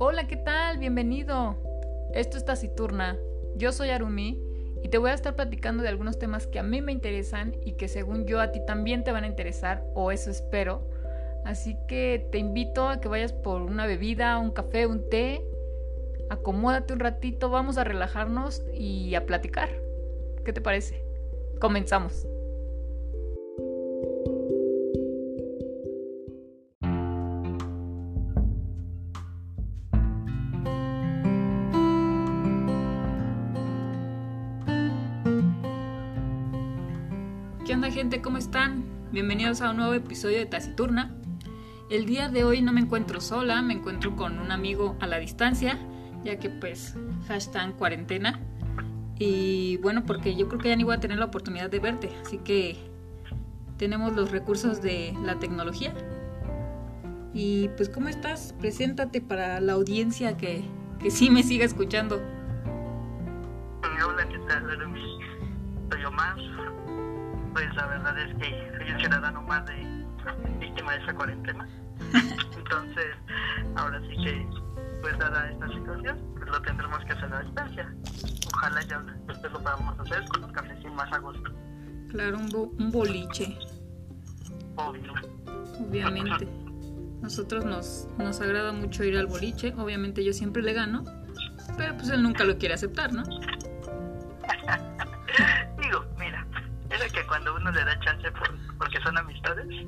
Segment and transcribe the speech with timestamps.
[0.00, 0.78] Hola, ¿qué tal?
[0.78, 1.56] Bienvenido.
[2.14, 3.18] Esto es Taciturna.
[3.56, 4.40] Yo soy Arumi
[4.80, 7.72] y te voy a estar platicando de algunos temas que a mí me interesan y
[7.72, 10.88] que según yo a ti también te van a interesar, o eso espero.
[11.44, 15.44] Así que te invito a que vayas por una bebida, un café, un té.
[16.30, 19.68] Acomódate un ratito, vamos a relajarnos y a platicar.
[20.44, 21.02] ¿Qué te parece?
[21.58, 22.24] Comenzamos.
[39.18, 41.10] Bienvenidos a un nuevo episodio de Taciturna.
[41.90, 45.18] El día de hoy no me encuentro sola, me encuentro con un amigo a la
[45.18, 45.76] distancia,
[46.22, 46.94] ya que pues
[47.26, 48.38] hashtag cuarentena.
[49.18, 52.10] Y bueno, porque yo creo que ya ni voy a tener la oportunidad de verte,
[52.22, 52.76] así que
[53.76, 55.92] tenemos los recursos de la tecnología.
[57.34, 58.54] Y pues ¿cómo estás?
[58.60, 60.62] Preséntate para la audiencia que,
[61.00, 62.22] que sí me siga escuchando.
[63.82, 64.64] Hola, ¿qué tal?
[65.90, 66.77] Soy Omar.
[67.52, 69.74] Pues la verdad es que soy un ciudadano más de
[70.60, 71.68] víctima de esa cuarentena.
[72.56, 73.06] Entonces,
[73.76, 74.46] ahora sí que,
[75.02, 77.94] pues dada esta situación, pues lo tendremos que hacer a distancia.
[78.54, 81.50] Ojalá ya después lo podamos hacer con un cafecín más a gusto.
[82.10, 83.58] Claro, un, bo- un boliche,
[84.76, 85.12] Obvio.
[85.80, 86.48] obviamente.
[87.20, 91.04] Nosotros nos, nos agrada mucho ir al boliche, obviamente yo siempre le gano,
[91.76, 93.24] pero pues él nunca lo quiere aceptar, ¿no?
[97.68, 99.66] Uno le da chance por, porque son amistades,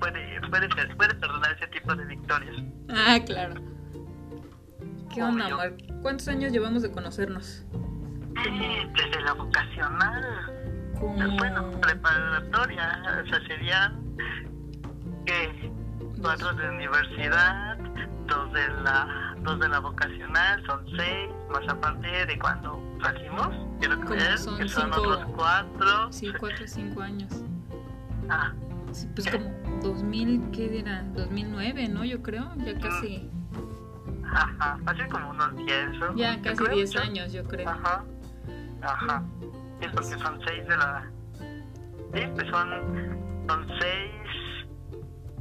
[0.00, 2.56] puede, puede, puede perdonar ese tipo de victorias.
[2.90, 3.54] Ah, claro.
[5.12, 5.72] ¿Qué onda?
[6.02, 7.64] ¿Cuántos años llevamos de conocernos?
[8.46, 11.36] Eh, Desde la vocacional, Como...
[11.36, 14.00] bueno, preparatoria, o sea, serían
[16.22, 17.78] cuatro de universidad,
[18.26, 24.00] dos de la dos de la vocacional, son seis, más aparte de cuando salimos, quiero
[24.00, 26.12] creer, son que son cinco- otros cuatro.
[26.12, 27.32] Sí, cuatro o cinco años.
[28.28, 28.52] Ah,
[28.92, 29.50] Sí, pues como
[29.82, 31.04] 2000, ¿qué era?
[31.14, 32.04] 2009, ¿no?
[32.04, 33.30] Yo creo, ya casi,
[34.24, 36.16] ajá, hace como unos diez, ¿no?
[36.16, 37.68] ya Yo casi creo, 10 yo- años, yo creo.
[37.68, 38.04] Ajá,
[38.82, 39.22] ajá.
[39.80, 41.08] Sí, porque son seis de la.
[42.12, 42.68] Sí, pues son,
[43.48, 44.10] son seis.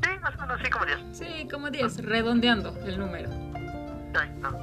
[0.03, 0.99] Sí, más o menos, sí, como diez.
[1.11, 3.29] Sí, como 10, redondeando el número.
[4.09, 4.57] Exacto.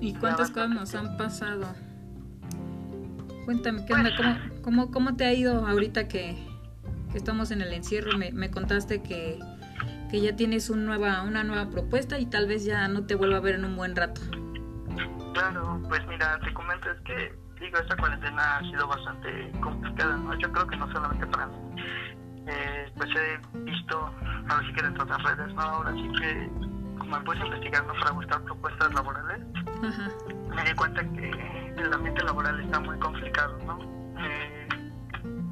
[0.00, 1.66] ¿Y cuántas cosas nos han pasado?
[3.48, 4.10] Cuéntame, ¿qué onda?
[4.14, 6.36] ¿Cómo, cómo, cómo te ha ido ahorita que,
[7.10, 8.18] que estamos en el encierro?
[8.18, 9.38] Me, me contaste que,
[10.10, 13.38] que ya tienes un nueva, una nueva propuesta y tal vez ya no te vuelva
[13.38, 14.20] a ver en un buen rato.
[15.32, 20.38] Claro, pues mira, te comento es que, digo, esta cuarentena ha sido bastante complicada, ¿no?
[20.38, 21.56] Yo creo que no solamente para mí.
[22.48, 23.98] Eh, pues he visto,
[24.50, 25.62] ahora sí que dentro de las redes, ¿no?
[25.62, 26.50] Ahora sí que,
[26.98, 27.94] como me puse a investigar, ¿no?
[27.94, 29.40] Para buscar propuestas laborales,
[29.82, 30.10] Ajá.
[30.54, 33.78] me di cuenta que el ambiente laboral está muy complicado, ¿no?
[34.20, 34.68] Eh,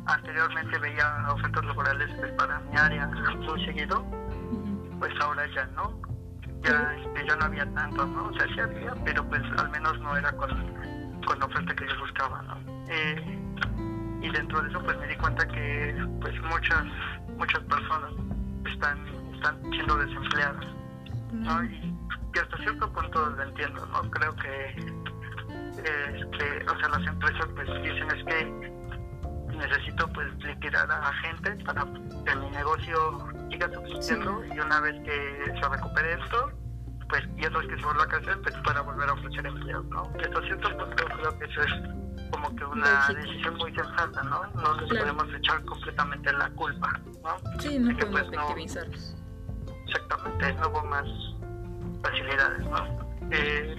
[0.06, 4.04] anteriormente veía ofertas laborales pues, para mi área muy seguido,
[4.98, 6.00] pues ahora ya no.
[6.62, 8.26] Ya, este, ya no había tanto, ¿no?
[8.26, 10.48] O sea, sí había, pero pues al menos no era con,
[11.24, 12.56] con la oferta que yo buscaba, ¿no?
[12.88, 13.38] Eh,
[14.22, 16.84] y dentro de eso pues me di cuenta que pues muchas,
[17.36, 18.12] muchas personas
[18.64, 18.98] están,
[19.34, 20.66] están siendo desempleadas,
[21.32, 21.64] ¿no?
[21.64, 21.94] Y,
[22.34, 24.10] y hasta cierto punto lo entiendo, ¿no?
[24.10, 24.92] Creo que,
[25.86, 28.76] este, o sea, las empresas pues dicen es que
[29.56, 33.18] necesito pues liquidar a gente para que mi negocio
[33.50, 36.50] siga subsistiendo y una vez que se recupere esto
[37.08, 39.82] pues y otra vez que se vuelva a crecer pues para volver a ofrecer empleo
[39.84, 40.02] ¿no?
[40.02, 44.42] hasta cierto punto creo que eso es como que una decisión muy sensata ¿no?
[44.60, 45.14] no les Claro.
[45.16, 47.60] podemos echar completamente la culpa ¿no?
[47.60, 51.06] Sí, no que, podemos pues, no- exactamente no hubo más
[52.02, 53.76] facilidades no eh,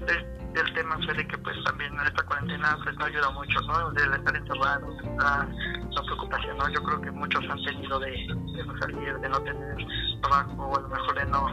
[0.55, 4.13] el tema fue de que pues también esta cuarentena pues no ayuda mucho no del
[4.13, 4.87] estar encerrado
[5.17, 5.47] la,
[5.91, 9.39] la preocupación no yo creo que muchos han tenido de, de no salir de no
[9.41, 9.77] tener
[10.21, 11.49] trabajo o a lo mejor de no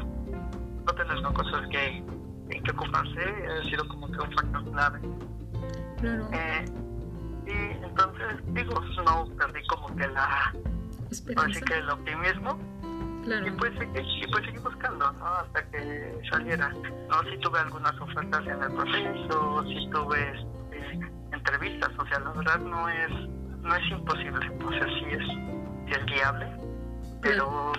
[0.87, 1.33] no tener ¿no?
[1.35, 1.97] cosas que
[2.51, 5.01] en que ocuparse ha sido como que un factor clave
[6.01, 6.65] Claro, eh,
[7.47, 10.53] y entonces digo no perdí como que la ahora
[11.11, 11.59] esperanza.
[11.59, 12.59] sí que el optimismo
[13.27, 15.27] Y pues y pues seguí buscando, ¿no?
[15.27, 16.69] Hasta que saliera.
[16.69, 20.31] No, sí tuve algunas ofertas en el proceso, sí tuve
[20.71, 23.11] este, entrevistas, o sea, la verdad no es,
[23.63, 25.27] no es imposible, o sea, sí es,
[25.87, 26.47] sí es viable,
[27.23, 27.73] pero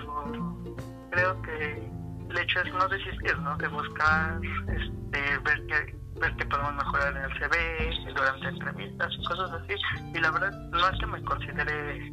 [1.12, 1.92] creo que
[2.30, 3.56] el hecho es no desistir, ¿no?
[3.58, 9.26] De buscar, este, ver qué, ver qué podemos mejorar en el CV, durante entrevistas y
[9.26, 9.76] cosas así.
[10.12, 12.12] Y la verdad, no es que me considere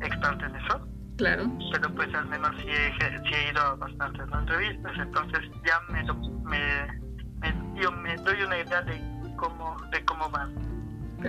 [0.00, 1.46] experto en eso, Claro.
[1.72, 6.02] Pero pues al menos sí he, sí he ido a bastantes entrevistas, entonces ya me,
[6.42, 7.00] me,
[7.40, 9.00] me, yo me doy una idea de
[9.36, 10.54] cómo, de cómo van,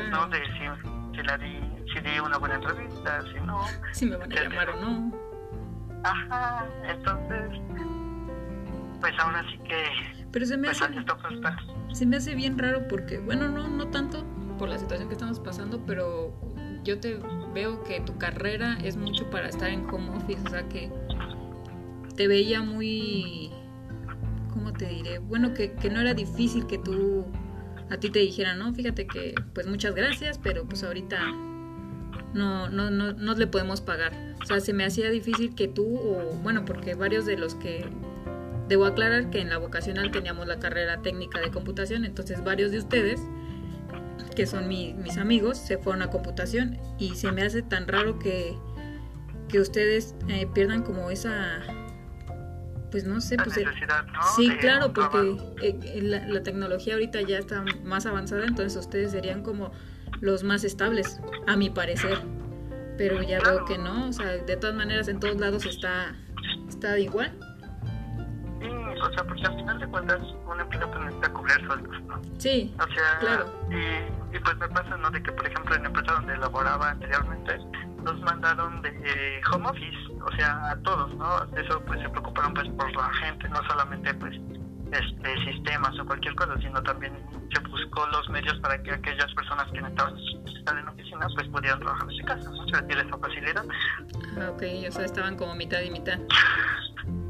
[0.10, 0.28] ¿no?
[0.28, 1.60] De si, si, la di,
[1.94, 3.62] si di una buena entrevista, si no.
[3.92, 5.26] Si me van a llamar o no.
[6.04, 7.62] Ajá, entonces,
[9.02, 10.26] pues ahora sí que...
[10.32, 10.96] Pero se me pues, hace...
[11.94, 14.26] Se me hace bien raro porque, bueno, no, no tanto
[14.58, 16.34] por la situación que estamos pasando, pero
[16.86, 17.20] yo te
[17.54, 20.90] veo que tu carrera es mucho para estar en home office, o sea que
[22.16, 23.50] te veía muy,
[24.54, 25.18] ¿cómo te diré?
[25.20, 27.26] Bueno, que, que no era difícil que tú,
[27.90, 31.20] a ti te dijeran, no, fíjate que pues muchas gracias, pero pues ahorita
[32.34, 34.14] no, no, no, no le podemos pagar.
[34.42, 37.86] O sea, se me hacía difícil que tú, o bueno, porque varios de los que
[38.68, 42.80] Debo aclarar que en la vocacional teníamos la carrera técnica de computación, entonces varios de
[42.80, 43.22] ustedes
[44.36, 48.58] que son mis amigos, se fueron a computación y se me hace tan raro que,
[49.48, 51.62] que ustedes eh, pierdan como esa
[52.96, 53.60] pues no sé, pues
[54.38, 59.74] sí, claro, porque eh, la, tecnología ahorita ya está más avanzada, entonces ustedes serían como
[60.22, 62.20] los más estables, a mi parecer.
[62.98, 66.16] Pero ya veo que no, o sea, de todas maneras en todos lados está,
[66.70, 67.38] está igual.
[68.62, 72.22] Sí, o sea, porque al final de cuentas un empleo pues necesita cubrir sueldos, ¿no?
[72.38, 73.68] Sí, o sea, claro.
[73.70, 75.10] Y y pues me pasa, ¿no?
[75.12, 77.58] De que, por ejemplo, en la empresa donde laboraba anteriormente,
[78.04, 81.44] nos mandaron de home office, o sea, a todos, ¿no?
[81.58, 84.36] Eso, pues se preocuparon pues por la gente, no solamente, pues,
[84.92, 87.14] este, sistemas o cualquier cosa, sino también
[87.54, 90.16] se buscó los medios para que aquellas personas que necesitaban
[90.46, 92.68] estar en oficina, pues pudieran trabajar en su casa, ¿no?
[92.68, 93.66] Se tiene esa facilidad.
[94.38, 96.20] Ah, ok, o sea, estaban como mitad y mitad.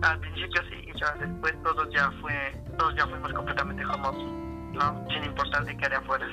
[0.02, 4.74] Al principio sí, y ya después todos ya fue, todos ya fuimos completamente home office,
[4.74, 5.06] ¿no?
[5.10, 6.31] Sin importar de qué área fueras.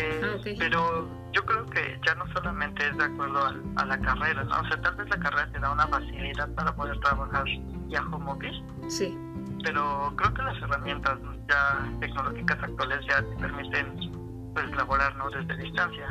[0.00, 3.40] Eh, ah, pero yo creo que ya no solamente es de acuerdo
[3.76, 4.60] a, la carrera, ¿no?
[4.60, 7.44] O sea, tal vez la carrera te da una facilidad para poder trabajar
[7.88, 8.62] ya home office.
[8.88, 9.18] Sí.
[9.64, 11.18] Pero creo que las herramientas
[11.48, 15.30] ya tecnológicas actuales ya te permiten pues laborar ¿no?
[15.30, 16.06] desde distancia.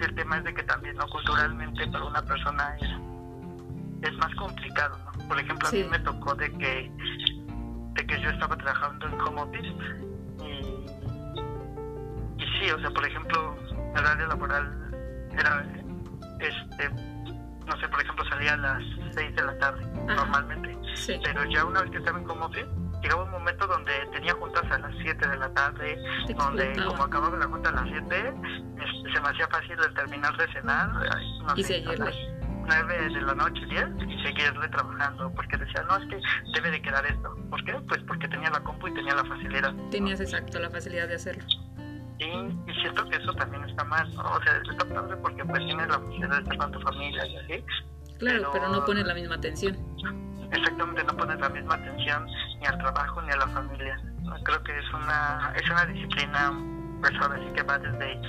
[0.00, 4.96] El tema es de que también no culturalmente para una persona es, es más complicado,
[5.04, 5.28] ¿no?
[5.28, 6.90] Por ejemplo, a mí me tocó de que
[7.94, 9.74] de que yo estaba trabajando en home office
[12.70, 13.56] sí, o sea, por ejemplo,
[13.94, 14.90] el horario laboral
[15.32, 15.66] era,
[16.38, 16.90] este,
[17.66, 18.82] no sé, por ejemplo, salía a las
[19.14, 20.76] 6 de la tarde normalmente.
[21.24, 22.66] Pero ya una vez que estaba en Comote,
[23.02, 25.98] llegaba un momento donde tenía juntas a las 7 de la tarde,
[26.36, 28.34] donde como acababa la junta a las 7,
[28.78, 32.14] este, se me hacía fácil el terminar de cenar, no y sé, las
[32.66, 36.20] 9 de la noche, 10, y seguirle trabajando, porque decía, no, es que
[36.54, 37.36] debe de quedar esto.
[37.48, 37.72] ¿Por qué?
[37.88, 39.74] Pues porque tenía la compu y tenía la facilidad.
[39.90, 41.44] Tenías exacto la facilidad de hacerlo.
[42.20, 44.22] Sí, y siento que eso también está mal, ¿no?
[44.22, 47.36] O sea, está padre porque pues tienes la posibilidad de estar con tu familia y
[47.36, 47.64] así.
[48.18, 49.78] Claro, pero, no pones la misma atención.
[50.52, 52.26] Exactamente, no pones la misma atención
[52.60, 53.98] ni al trabajo ni a la familia.
[54.44, 56.52] Creo que es una es una disciplina,
[57.00, 58.20] pues ahora sí que va desde,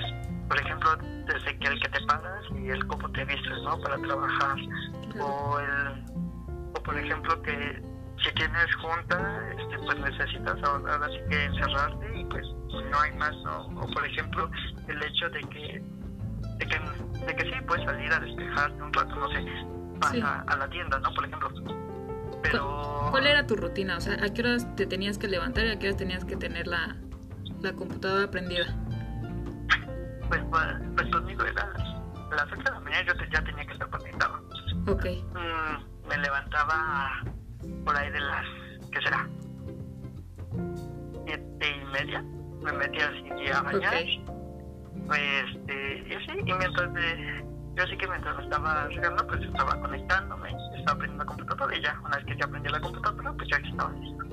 [0.47, 0.95] por ejemplo,
[1.25, 3.77] desde que el que te pagas y el cómo te vistes, ¿no?
[3.81, 4.57] Para trabajar.
[5.19, 6.05] O el,
[6.75, 7.90] o por ejemplo que
[8.23, 13.33] si tienes junta, este, pues necesitas ahora sí que encerrarte y pues no hay más,
[13.43, 13.67] ¿no?
[13.79, 14.49] O por ejemplo,
[14.87, 15.83] el hecho de que,
[16.57, 19.45] de que, de que sí puedes salir a despejarte un rato, no sé,
[19.99, 21.13] vas a, la tienda, ¿no?
[21.13, 21.49] Por ejemplo.
[22.43, 23.07] Pero...
[23.11, 23.97] ¿Cuál era tu rutina?
[23.97, 26.35] O sea, ¿a qué horas te tenías que levantar y a qué horas tenías que
[26.35, 26.95] tener la,
[27.61, 28.65] la computadora prendida?
[30.27, 33.73] Pues, pues, pues conmigo era a las 8 de la mañana yo ya tenía que
[33.73, 34.41] estar conectado.
[34.87, 35.05] Ok.
[35.33, 37.23] Mm, me levantaba
[37.85, 38.45] por ahí de las,
[38.91, 39.27] ¿qué será?
[41.25, 42.23] Siete y media
[42.61, 43.93] me metí así a bañar.
[45.07, 45.21] Pues,
[45.55, 50.49] este, y así, y mientras de, yo sí que mientras estaba regando, pues estaba conectándome,
[50.77, 53.57] estaba aprendiendo la computadora y ya, una vez que ya aprendí la computadora, pues ya
[53.57, 54.25] estaba listo.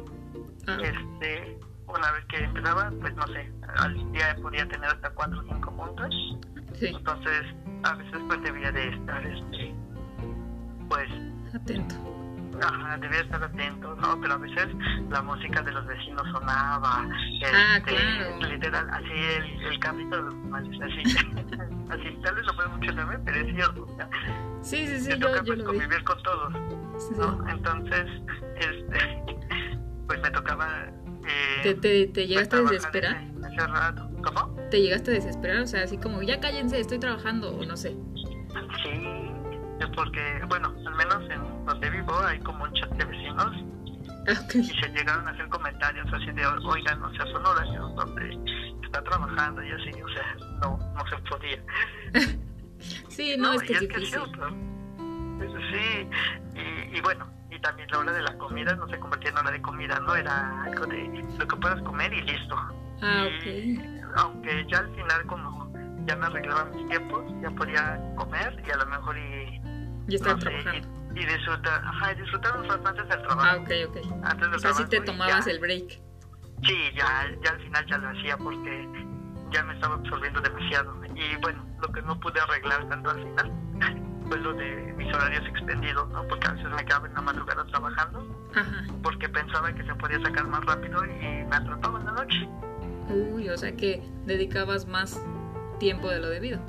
[0.69, 0.79] Ah.
[0.83, 5.43] Este, una vez que empezaba, pues no sé, al día podía tener hasta cuatro o
[5.45, 6.39] cinco puntos.
[6.81, 7.43] Entonces,
[7.85, 9.75] a veces pues debía de estar, este,
[10.89, 11.09] pues...
[11.55, 12.18] Atento
[12.63, 14.21] Ajá, debía estar atento, ¿no?
[14.21, 14.69] Pero a veces
[15.11, 17.07] la música de los vecinos sonaba,
[17.55, 18.37] ah, este, claro.
[18.49, 21.03] literal, así el, el de los animales, así,
[21.91, 23.87] así, tal vez lo puede mucho saber, pero es cierto,
[24.63, 26.53] Sí, sí, sí, yo, toca pues, convivir con todos,
[27.17, 27.49] ¿no?
[27.49, 28.07] Entonces,
[28.57, 29.23] este,
[30.07, 30.87] pues me tocaba...
[31.27, 33.23] Eh, ¿Te, te, te llegaste a desesperar?
[33.53, 34.11] Ese, rato.
[34.23, 34.57] ¿Cómo?
[34.71, 35.61] ¿Te llegaste a desesperar?
[35.61, 37.97] O sea, así como, ya cállense, estoy trabajando, o no sé.
[38.83, 39.08] Sí,
[39.95, 43.57] porque, bueno, al menos en donde vivo hay como un chat de vecinos
[44.55, 48.39] y se llegaron a hacer comentarios así de, oigan, no sea, son horarios donde
[48.85, 51.63] está trabajando y así, o sea, no, no se podía.
[53.09, 54.21] sí, no, es que es, difícil.
[55.71, 56.09] Sí,
[56.55, 59.51] y, y bueno, y también la hora de la comida no se convertía en hora
[59.51, 60.15] de comida, ¿no?
[60.15, 62.57] Era algo de lo que puedas comer y listo.
[63.01, 64.15] Ah, Y ok.
[64.17, 65.73] aunque ya al final como
[66.07, 69.61] ya me arreglaba mis tiempos, ya podía comer y a lo mejor y,
[70.09, 70.89] Ya estaba no trabajando.
[71.15, 73.41] y, y disfrutar, ajá, y disfrutar un rato antes del trabajo.
[73.43, 73.97] Ah, ok, ok.
[74.25, 75.51] Antes del O sea, te trabajo y tomabas ya.
[75.53, 76.01] el break.
[76.65, 78.89] Sí, ya, ya al final ya lo hacía porque
[79.53, 80.95] ya me estaba absorbiendo demasiado.
[81.15, 83.53] Y bueno, lo que no pude arreglar tanto al final
[84.29, 86.27] fue lo de mis horarios extendidos, ¿no?
[86.27, 88.85] Porque a veces me quedaba en la madrugada trabajando Ajá.
[89.03, 92.49] porque pensaba que se podía sacar más rápido y me atrapaba en la noche.
[93.09, 95.23] Uy, o sea que dedicabas más
[95.79, 96.61] tiempo de lo debido.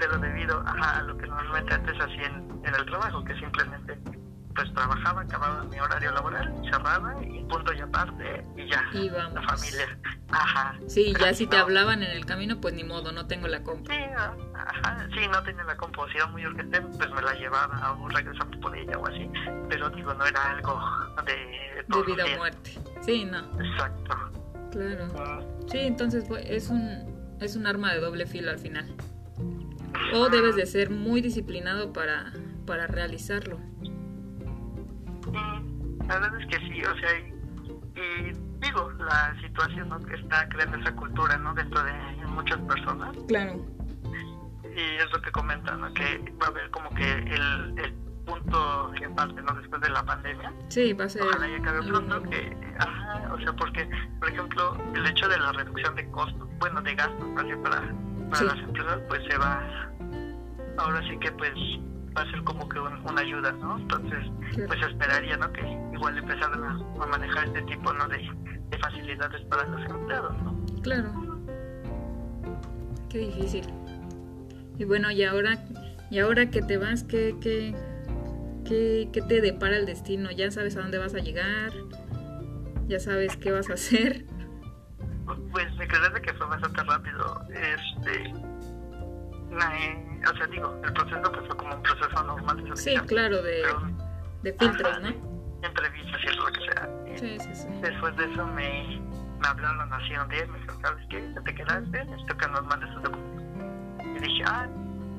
[0.00, 3.98] Pero debido ajá, a lo que normalmente antes hacía en, en el trabajo, que simplemente
[4.54, 8.82] pues trabajaba, acababa mi horario laboral, cerraba y punto y aparte y ya.
[8.92, 9.44] Y La vamos.
[9.46, 9.98] familia.
[10.30, 10.74] Ajá.
[10.88, 11.62] Sí, ya si te no.
[11.62, 13.94] hablaban en el camino, pues ni modo, no tengo la compra.
[13.94, 18.08] Sí, ah, ajá, sí, no tenía la composición muy urgente, pues me la llevaba o
[18.08, 19.30] regresaba por ella o así,
[19.68, 20.80] pero digo, no era algo
[21.24, 22.72] de De vida o muerte.
[23.02, 24.16] Sí, no, Exacto.
[24.72, 25.06] claro.
[25.06, 28.92] Mm, Sí, entonces es un, es un arma de doble filo al final.
[30.14, 32.32] O debes de ser muy disciplinado para,
[32.68, 33.58] para realizarlo.
[36.06, 39.98] La verdad es que sí, o sea, y, y digo, la situación ¿no?
[40.00, 41.54] que está creando esa cultura ¿no?
[41.54, 41.92] dentro de
[42.28, 43.64] muchas personas, Claro.
[44.64, 45.92] y es lo que comentan, ¿no?
[45.94, 47.92] que va a haber como que el, el
[48.24, 49.52] punto en parte, ¿no?
[49.54, 51.22] después de la pandemia, Sí, va a ser.
[51.22, 53.88] Ojalá ya acabe pronto que, ajá, o sea, porque,
[54.20, 57.94] por ejemplo, el hecho de la reducción de costos, bueno, de gastos, para, para
[58.36, 58.44] Sí.
[58.44, 59.62] las empresas, pues se va,
[60.78, 61.52] ahora sí que pues
[62.16, 63.78] va a ser como que un- una ayuda, ¿no?
[63.78, 64.26] Entonces,
[64.66, 65.52] pues esperaría, ¿no?
[65.52, 65.60] Que
[65.94, 68.06] igual empezaran a, a manejar este tipo, ¿no?
[68.08, 68.18] De,
[68.70, 70.56] de facilidades para los empleados, ¿no?
[70.82, 71.10] Claro.
[73.08, 73.64] Qué difícil.
[74.78, 75.58] Y bueno, y ahora,
[76.10, 77.74] y ahora que te vas, ¿qué, qué,
[78.64, 80.30] qué, qué te depara el destino?
[80.30, 81.72] ¿Ya sabes a dónde vas a llegar?
[82.86, 84.24] ¿Ya sabes qué vas a hacer?
[85.52, 88.32] Pues me crees de que fue bastante rápido, este...
[89.50, 92.96] na- eh, o sea, digo, el proceso pues fue como un proceso normal de Sí,
[93.06, 93.80] claro, de, pero
[94.42, 95.08] de filtros, Ajá, ¿no?
[95.60, 96.88] de Entrevistas y lo que sea.
[97.16, 97.68] Sí, sí, sí.
[97.82, 99.00] Después de eso me,
[99.40, 101.32] me hablaron así un día y me dijeron, ¿sabes qué?
[101.34, 102.04] ¿Ya te quedaste?
[102.04, 104.06] Necesito que nos mandes tus documentos.
[104.16, 104.66] Y dije, ah,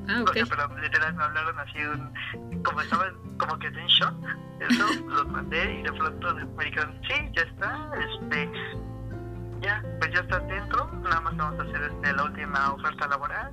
[0.08, 0.32] Ah, o ok.
[0.32, 4.14] sea, pero literal me hablaron así, un, como estaba como que en shock,
[4.58, 8.50] eso, los mandé y de pronto me dijeron, sí, ya está, este,
[9.60, 13.52] ya, pues ya estás dentro, nada más vamos a hacer este, la última oferta laboral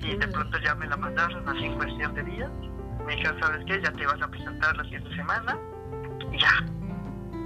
[0.00, 2.50] y de pronto ya me la mandaron así en cuestión de días.
[3.06, 3.80] Me dijeron, ¿sabes qué?
[3.82, 5.56] Ya te vas a presentar la siguiente semana
[6.32, 6.66] y ya.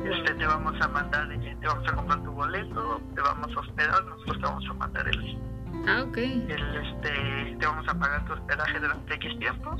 [0.04, 3.60] Este, te vamos a mandar, eh, te vamos a comprar tu boleto, te vamos a
[3.60, 5.38] hospedar, nosotros te vamos a mandar el,
[5.86, 6.16] Ah, ok.
[6.16, 9.76] el este, te vamos a pagar tu hospedaje durante X tiempo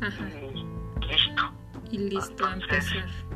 [0.00, 0.24] Ajá.
[0.40, 1.52] y listo.
[1.90, 3.28] Y listo a Entonces, empezar.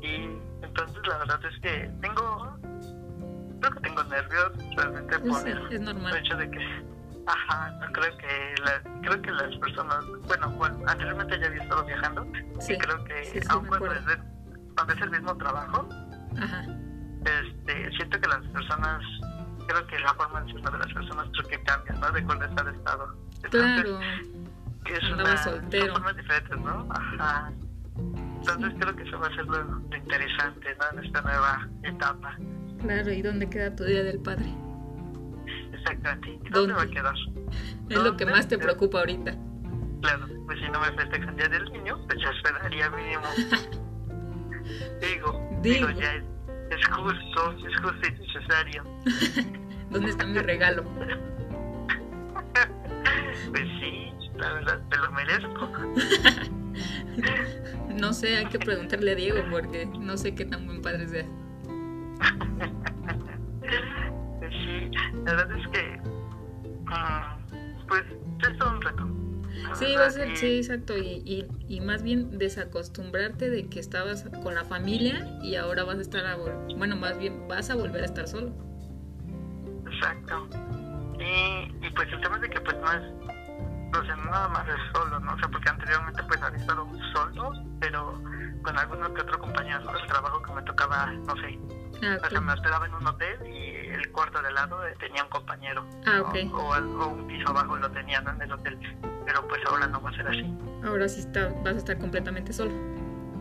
[0.00, 2.56] Y entonces la verdad es que tengo,
[3.60, 6.82] creo que tengo nervios realmente Pues por el hecho de que,
[7.28, 11.84] ajá, no creo que, la, creo que las personas, bueno, bueno, anteriormente ya había estado
[11.84, 12.26] viajando
[12.60, 12.72] Sí.
[12.74, 14.18] y creo que sí, sí, aun cuando es, de-
[14.74, 15.88] cuando es el mismo trabajo,
[16.40, 16.64] Ajá.
[17.24, 19.02] este, siento que las personas,
[19.66, 22.10] creo que la forma de ser de las personas creo que cambia, ¿no?
[22.12, 23.14] De cuando está de estado.
[23.44, 23.98] Entonces, Claro.
[24.84, 25.84] que es Andaba una, soltero.
[25.86, 26.88] son formas diferentes, ¿no?
[26.90, 27.52] Ajá.
[27.96, 30.98] Entonces creo que eso va a ser lo, lo interesante, ¿no?
[30.98, 32.36] En esta nueva etapa.
[32.80, 33.12] Claro.
[33.12, 34.46] ¿Y dónde queda tu día del padre?
[35.90, 36.28] Exactamente.
[36.28, 36.50] ¿Y ¿Dónde?
[36.50, 37.14] dónde, va a quedar?
[37.88, 39.34] Es lo que más te preocupa ahorita.
[40.02, 43.22] Claro, pues si no me festejan Día del Niño, pues ya esperaría mínimo.
[45.00, 46.00] digo, digo, Digo.
[46.00, 46.24] ya es,
[46.70, 48.84] es justo, es justo y necesario.
[49.90, 50.84] ¿Dónde está mi regalo?
[53.50, 55.70] Pues sí, la verdad, te lo merezco.
[57.94, 61.24] No sé, hay que preguntarle a Diego porque no sé qué tan buen padre sea.
[64.50, 64.90] Sí,
[65.24, 66.00] la verdad es que,
[66.84, 68.04] mm, pues,
[68.48, 69.08] es todo un reto.
[69.74, 70.96] Sí, va a ser, sí, exacto.
[70.96, 75.98] Y, y, y más bien desacostumbrarte de que estabas con la familia y ahora vas
[75.98, 76.36] a estar, a
[76.76, 78.52] bueno, más bien vas a volver a estar solo.
[79.90, 80.48] Exacto.
[81.18, 83.02] Y, y pues el tema es de que pues no es,
[83.92, 85.34] no nada más es solo, ¿no?
[85.34, 88.22] O sea, porque anteriormente pues había estado solo, pero
[88.62, 91.58] con alguno que otro compañero del trabajo que me tocaba, no sé,
[92.02, 95.22] Ah, o sea, me hospedaba en un hotel y el cuarto de lado eh, tenía
[95.24, 95.84] un compañero.
[96.06, 96.22] Ah, ¿no?
[96.28, 96.36] ok.
[96.52, 98.78] O, o un piso abajo lo tenían en el hotel,
[99.26, 100.54] pero pues ahora no va a ser así.
[100.84, 102.72] Ahora sí está, vas a estar completamente solo.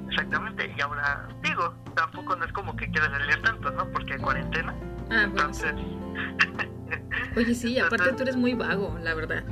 [0.10, 3.86] Exactamente, y ahora digo, tampoco no es como que quieras salir tanto, ¿no?
[3.92, 4.74] Porque hay cuarentena,
[5.12, 5.54] Ah, bueno.
[5.54, 5.64] sí.
[5.66, 5.76] entonces,
[7.36, 9.44] Oye, sí, aparte tú eres muy vago, la verdad.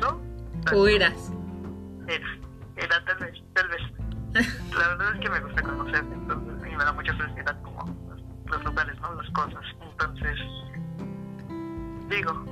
[0.00, 0.20] ¿no?
[0.72, 1.32] O eras.
[2.06, 2.26] era,
[2.76, 3.82] era tal vez, tal vez.
[4.76, 7.60] La verdad es que me gusta conocer, entonces, y me da mucha felicidad
[8.54, 9.14] los lugares, ¿no?
[9.14, 9.64] Las cosas.
[9.90, 10.38] Entonces,
[12.10, 12.44] digo,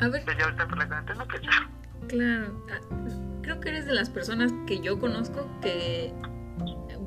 [0.00, 1.70] A ver, pues ya ahorita por la cuarentena, pues ya.
[2.08, 2.66] claro.
[2.72, 2.80] ah,
[3.42, 6.12] Creo que eres de las personas que yo conozco que,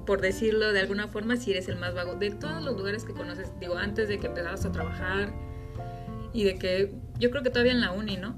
[0.06, 2.16] por decirlo de alguna forma, si eres el más vago.
[2.16, 5.34] De todos los lugares que conoces, digo, antes de que empezaras a trabajar
[6.32, 8.36] y de que yo creo que todavía en la uni, ¿no?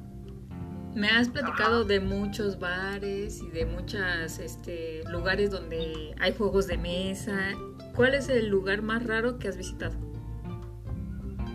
[0.96, 1.88] Me has platicado Ajá.
[1.88, 7.38] de muchos bares y de muchos este, lugares donde hay juegos de mesa.
[7.96, 9.94] ¿Cuál es el lugar más raro que has visitado?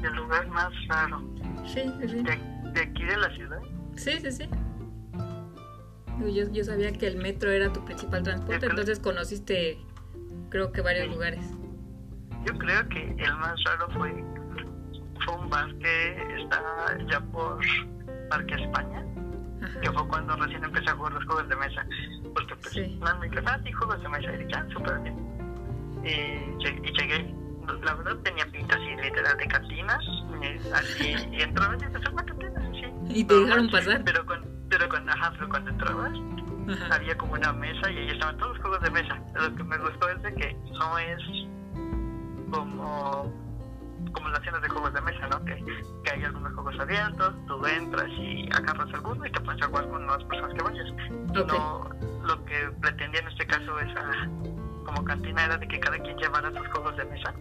[0.02, 1.22] El lugar más raro
[1.66, 2.38] Sí, sí, de,
[2.72, 3.58] de aquí de la ciudad.
[3.96, 4.48] Sí, sí, sí.
[6.20, 9.78] Yo, yo sabía que el metro era tu principal transporte, creo- entonces conociste,
[10.48, 11.12] creo que varios Sí.
[11.12, 11.44] lugares.
[12.44, 14.12] Yo creo que el más raro fue,
[15.24, 16.62] fue un bar que está
[17.10, 17.58] ya por
[18.30, 19.04] Parque España,
[19.82, 21.84] que fue cuando recién empecé a jugar los juegos de mesa.
[22.34, 23.00] Porque pues, Sí.
[23.20, 25.35] me dijo, ah, sí, juegos de mesa, y ah, súper bien.
[26.06, 26.08] Y,
[26.62, 27.34] lle- y llegué,
[27.82, 30.04] la verdad tenía pinta así, literal, de cantinas,
[30.40, 33.18] y, así, y entrabas y empezó una cantina, sí.
[33.20, 34.02] ¿Y te dejaron pasar?
[34.04, 36.12] Pero con, pero con, ajá, pero cuando entrabas,
[36.68, 36.94] Ajá.
[36.96, 39.20] había como una mesa y ahí estaban todos los juegos de mesa.
[39.34, 41.22] Lo que me gustó es de que no es
[42.50, 43.32] como
[44.12, 45.44] como las tiendas de juegos de mesa, ¿no?
[45.44, 45.56] Que,
[46.04, 50.06] que hay algunos juegos abiertos, tú entras y agarras alguno y te a jugar con
[50.06, 50.86] las personas que vayas.
[51.34, 51.90] No,
[52.24, 54.28] lo que pretendía en este caso esa
[54.86, 57.34] como cantina era de que cada quien llevara sus juegos de mesa,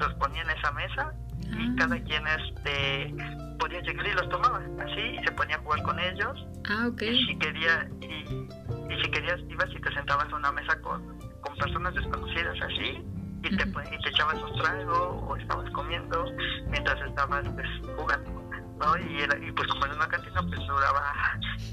[0.00, 1.74] los ponía en esa mesa y Ah.
[1.78, 3.14] cada quien este
[3.58, 7.02] podía llegar y los tomaba así y se ponía a jugar con ellos Ah, ok.
[7.02, 11.18] y si quería y, y si querías ibas y te sentabas a una mesa con,
[11.40, 13.02] con personas desconocidas así
[13.42, 16.24] y te, y te echabas un trago o estabas comiendo
[16.70, 17.66] mientras estabas pues,
[17.96, 18.30] jugando
[18.78, 18.96] ¿no?
[18.98, 21.12] y, era, y pues como en una cantina pues duraba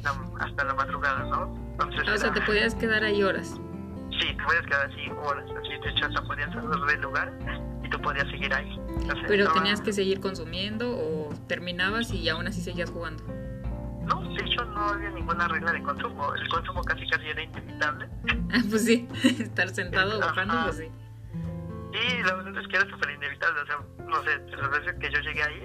[0.03, 1.53] la- hasta la madrugada ¿no?
[1.71, 3.59] entonces Ah, o sea, era- te podías quedar ahí horas.
[4.19, 7.31] Sí te podías quedar así horas así de hecho hasta podías salir del lugar
[7.83, 12.27] y tú podías seguir ahí Entonces, Pero estaba- tenías que seguir consumiendo o terminabas y
[12.29, 13.23] aún así seguías jugando.
[14.07, 18.07] no de hecho no había ninguna regla de consumo el consumo casi casi era inevitable
[18.53, 19.07] Ah, pues sí,
[19.39, 20.27] estar sentado Ajá.
[20.27, 20.87] bajando, pues sí.
[21.93, 25.09] Sí, la verdad es que era súper inevitable, o sea, no sé, las veces que
[25.11, 25.63] yo llegué ahí,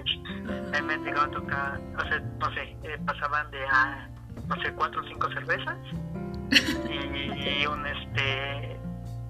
[0.73, 4.09] a mí me han llegado a tocar, o sea, no sé, eh, pasaban de a,
[4.47, 5.77] no sé, cuatro o cinco cervezas
[6.51, 8.79] y, un, este,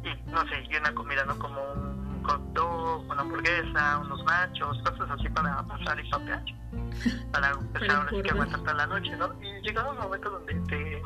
[0.03, 1.37] y no sé, y una comida, ¿no?
[1.37, 6.43] Como un hot dog, una hamburguesa, unos nachos, cosas así para pasar y papear,
[7.31, 9.33] para empezar ahora sí que aguantar toda la noche, ¿no?
[9.41, 11.01] Y llegaba un momento donde te,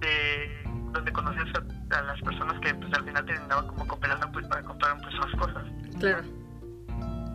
[0.00, 4.46] te donde conocías a, a las personas que pues al final terminaban como cooperando pues
[4.46, 5.64] para comprar pues más cosas.
[5.98, 6.22] Claro.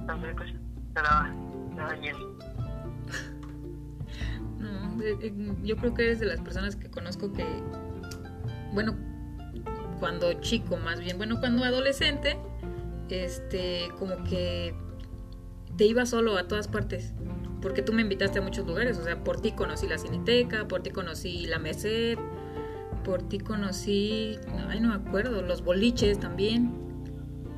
[0.01, 0.53] Entonces pues
[0.93, 1.29] te daba,
[1.75, 1.95] te daba
[5.63, 7.45] yo creo que eres de las personas que conozco que,
[8.73, 8.95] bueno,
[9.99, 12.37] cuando chico más bien, bueno, cuando adolescente,
[13.09, 14.73] este, como que
[15.77, 17.13] te ibas solo a todas partes,
[17.61, 20.83] porque tú me invitaste a muchos lugares, o sea, por ti conocí la Cineteca, por
[20.83, 22.17] ti conocí la Merced,
[23.03, 24.37] por ti conocí,
[24.69, 26.71] ay, no me acuerdo, los boliches también.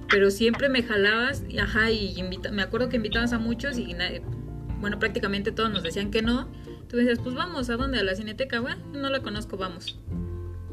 [0.10, 3.96] Pero siempre me jalabas, y, ajá, y invita- me acuerdo que invitabas a muchos y
[4.80, 6.48] bueno, prácticamente todos nos decían que no.
[6.90, 8.00] Tú decías, pues vamos, ¿a dónde?
[8.00, 10.00] A la Cineteca, bueno, no la conozco, vamos.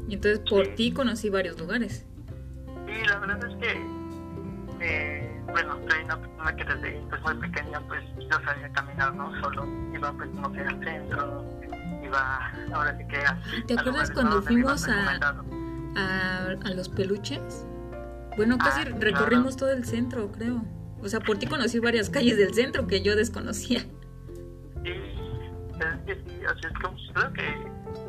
[0.07, 2.05] Y entonces por ti conocí varios lugares.
[2.87, 3.81] Y la verdad es que,
[4.81, 9.31] eh, bueno, soy una persona que desde pues, muy pequeña pues yo sabía caminar, ¿no?
[9.41, 11.45] Solo iba pues no sé al centro,
[12.03, 15.19] iba ahora sí que a, ¿Te acuerdas cuando fuimos a,
[15.95, 17.65] a, a los peluches?
[18.35, 18.99] Bueno, casi Ah, claro.
[18.99, 20.63] recorrimos todo el centro, creo.
[21.01, 23.81] O sea, por ti conocí varias calles del centro que yo desconocía.
[24.83, 24.91] Sí,
[26.05, 27.47] que sí, sea, es como, creo que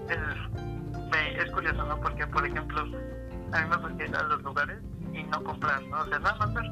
[0.08, 2.00] es, me, es curioso, ¿no?
[2.00, 4.78] Porque, por ejemplo, a mí me gusta ir a los lugares
[5.12, 6.00] y no comprar, ¿no?
[6.00, 6.70] O sea, nada más ver.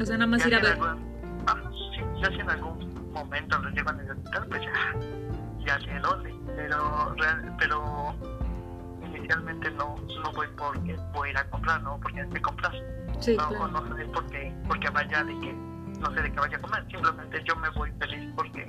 [0.00, 0.72] O sea, nada más Ya ir a ver.
[0.72, 5.78] algún- ajá, sí, ya si en algún momento los llego a necesitar, pues ya, ya
[5.80, 6.34] sé dónde.
[6.56, 8.14] Pero, real- pero
[9.02, 11.98] inicialmente no, no voy porque voy a ir a comprar, ¿no?
[12.00, 12.72] Porque hay que comprar.
[13.20, 13.68] Sí, no, claro.
[13.68, 17.42] no sé porque, porque vaya de que, no sé de qué vaya a comer, simplemente
[17.46, 18.66] yo me voy feliz porque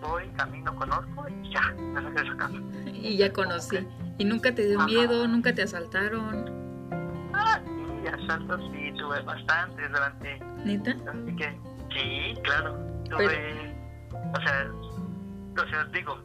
[0.00, 2.56] voy, camino, conozco y ya, me regreso a casa.
[2.84, 3.78] Y ya conocí.
[4.18, 4.86] Y nunca te dio Ajá.
[4.86, 6.44] miedo, nunca te asaltaron.
[7.34, 10.90] Ah, sí, asaltos sí, tuve bastantes durante, ¿Neta?
[10.92, 11.60] así que,
[11.92, 12.74] sí, claro,
[13.10, 13.74] tuve,
[14.12, 14.70] o sea,
[15.62, 16.18] o sea, digo,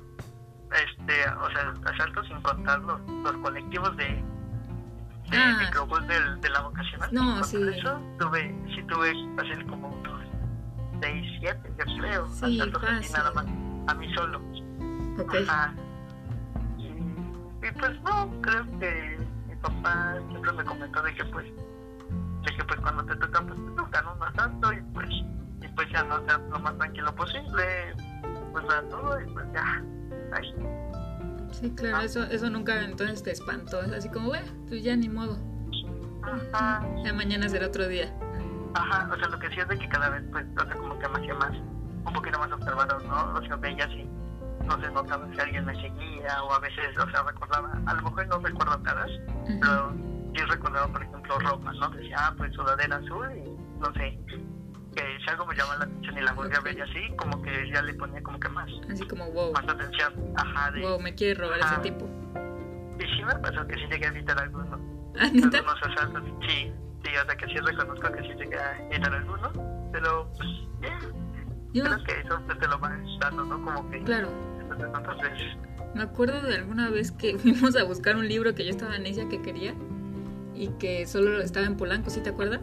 [0.71, 4.23] este, o sea, asaltos sin contar los, los colectivos de, de
[5.37, 5.57] Ah.
[5.59, 7.09] microbús del, de la vocacional.
[7.13, 7.57] No, sí.
[7.77, 10.21] Eso, tuve, sí tuve, así como unos
[11.01, 13.13] 6, 7, yo creo, Sí, asaltos así fácil.
[13.13, 13.45] nada más,
[13.91, 14.39] a mí solo.
[15.19, 15.35] Ok.
[15.47, 15.73] Ajá.
[16.77, 22.63] Y, pues no, creo que mi papá siempre me comentó de que pues, de que
[22.63, 24.15] pues cuando te toca, pues te toca, ¿no?
[24.15, 27.93] Más tanto y pues, y pues ya no seas lo más tranquilo posible,
[28.51, 29.83] pues da todo y pues ya,
[30.33, 30.55] ahí.
[31.51, 32.03] Sí, claro, Ah.
[32.05, 33.81] eso, eso nunca entonces te espantó.
[33.81, 35.37] Es así como, bueno, pues ya ni modo.
[36.23, 36.81] Ajá.
[37.03, 38.11] Ya mañana será otro día.
[38.73, 40.97] Ajá, o sea, lo que sí es de que cada vez, pues, o sea, como
[40.97, 41.51] que me hacía más,
[42.11, 43.33] un poquito más observador, ¿no?
[43.39, 44.03] O sea, veía si,
[44.65, 48.01] no sé, notaba si alguien me seguía, o a veces, o sea, recordaba, a lo
[48.01, 49.09] mejor no recuerdo caras,
[49.47, 49.93] pero
[50.35, 51.89] sí recordaba, por ejemplo, ropa, ¿no?
[51.91, 54.19] Decía, ah, pues sudadera azul, y no sé,
[54.93, 57.41] que si algo me llamaba la atención y la volví a ver y así, como
[57.41, 60.99] que ya le ponía como que más, Así como, wow, más atención, ajá, de, wow,
[60.99, 61.81] me quiere robar ese Ajá.
[61.81, 62.05] tipo.
[62.99, 64.67] y sí me pasó que sí llegué a evitar algunos,
[65.19, 65.57] Ah, ¿neta?
[65.57, 66.71] algunos asaltos, sí,
[67.03, 69.51] sí, o sea, que sí reconozco que sí llegué a evitar algunos,
[69.93, 71.20] pero, pues, bien.
[71.73, 73.63] Yo, Creo que eso te lo van dando, ¿no?
[73.63, 75.57] Como que claro, después de tantas veces.
[75.95, 79.27] me acuerdo de alguna vez que fuimos a buscar un libro que yo estaba necia
[79.29, 79.73] que quería
[80.53, 82.61] y que solo estaba en Polanco, ¿sí te acuerdas?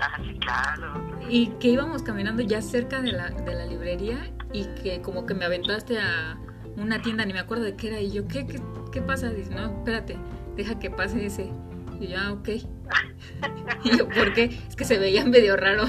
[0.00, 0.94] Ah, sí, claro.
[1.28, 5.34] Y que íbamos caminando ya cerca de la, de la librería y que como que
[5.34, 6.38] me aventaste a
[6.76, 8.00] una tienda, ni me acuerdo de qué era.
[8.00, 9.30] Y yo, ¿qué, qué, qué pasa?
[9.30, 10.16] Dice, no, espérate,
[10.56, 11.52] deja que pase ese.
[12.00, 12.48] Y yo, ah, ok.
[13.84, 14.44] Y yo, ¿por qué?
[14.68, 15.84] Es que se veía medio raro.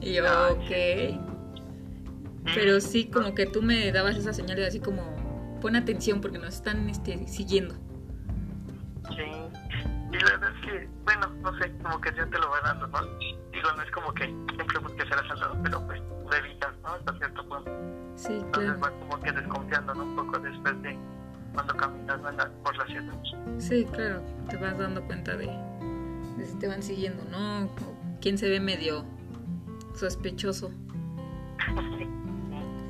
[0.00, 1.29] Y yo, ok.
[2.54, 6.38] Pero sí, como que tú me dabas esa señal de así como, pon atención porque
[6.38, 7.74] nos están este, siguiendo.
[9.08, 9.24] Sí.
[10.12, 12.86] Y la verdad es que, bueno, no sé, como que ya te lo va dando,
[12.88, 12.98] ¿no?
[13.52, 16.88] Digo, no es como que siempre busques ser asaltado, pero pues lo evitas, ¿no?
[16.90, 17.70] Hasta cierto punto.
[18.16, 18.80] Sí, Entonces claro.
[18.80, 20.02] vas como que desconfiando, ¿no?
[20.04, 20.98] Un poco después de
[21.54, 22.50] cuando caminas ¿verdad?
[22.64, 23.14] por la ciudad.
[23.58, 24.22] Sí, claro.
[24.48, 25.46] Te vas dando cuenta de,
[26.36, 27.64] de si te van siguiendo, ¿no?
[27.66, 29.04] O quién se ve medio
[29.94, 30.70] sospechoso.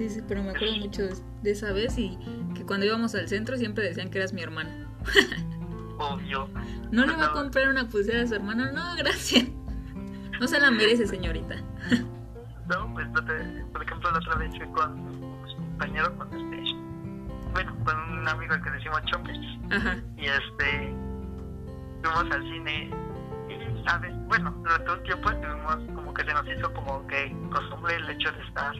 [0.00, 1.02] Sí, sí, pero me acuerdo mucho
[1.42, 2.18] de, esa vez y
[2.54, 4.70] que cuando íbamos al centro siempre decían que eras mi hermano.
[5.98, 6.48] Obvio.
[6.90, 8.72] ¿No le va a comprar una pulsera a su hermano?
[8.72, 9.44] No, gracias.
[10.40, 11.56] No se la merece, señorita.
[12.66, 15.04] No, pues, no te- por ejemplo, la otra vez fui con
[15.42, 16.72] pues, compañero, con este,
[17.52, 19.36] bueno, con un amigo al que decimos Chompes.
[19.70, 19.98] Ajá.
[20.16, 20.94] y este
[22.02, 22.90] fuimos al cine
[23.50, 27.96] y sabes bueno durante un tiempo estuvimos como que se nos hizo como que costumbre
[27.96, 28.74] el hecho de estar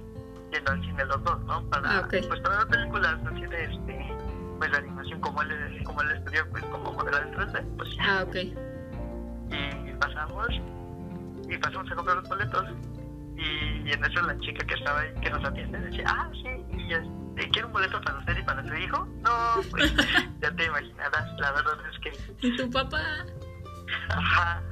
[0.53, 2.15] yendo al cine los dos no para Ah, ok.
[2.29, 4.15] pues para ver películas así de este
[4.59, 8.25] pues de animación como él como él estudió pues como modelo de 3D pues Ah,
[8.27, 8.37] ok.
[8.37, 10.49] y pasamos
[11.49, 12.65] y pasamos a comprar los boletos
[13.37, 16.65] y, y en eso la chica que estaba ahí que nos atiende decía ah sí
[16.77, 19.31] y este, quiero un boleto para usted y para su hijo no
[19.71, 19.93] pues
[20.41, 23.01] ya te imaginarás la verdad es que ¿Y tu papá?
[24.11, 24.63] ajá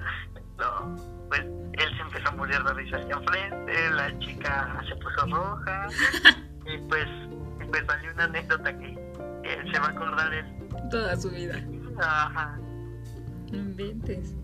[0.58, 5.26] no pues él se empezó a morir de risa hacia enfrente la chica se puso
[5.26, 5.88] roja
[6.66, 7.06] y pues
[7.70, 8.94] pues salió una anécdota que,
[9.42, 10.46] que se va a acordar él
[10.90, 11.56] Toda su vida.
[12.00, 12.58] ajá
[13.52, 14.34] inventes.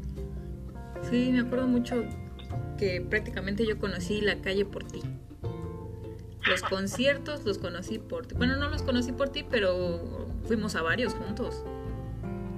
[1.02, 2.04] Sí, me acuerdo mucho
[2.78, 5.02] que prácticamente yo conocí la calle por ti.
[6.48, 8.34] Los conciertos los conocí por ti.
[8.34, 11.64] Bueno, no los conocí por ti, pero fuimos a varios juntos.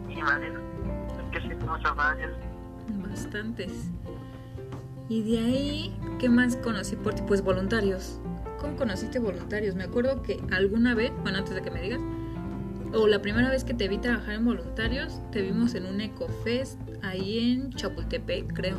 [0.09, 2.33] y vale es que sí fuimos a varios
[2.89, 3.91] Bastantes.
[5.09, 7.23] Y de ahí, ¿qué más conocí por ti?
[7.27, 8.21] Pues voluntarios.
[8.61, 9.75] ¿Cómo conociste voluntarios?
[9.75, 12.01] Me acuerdo que alguna vez, bueno, antes de que me digas,
[12.93, 16.81] o la primera vez que te vi trabajar en voluntarios, te vimos en un Ecofest
[17.03, 18.79] ahí en Chapultepec, creo.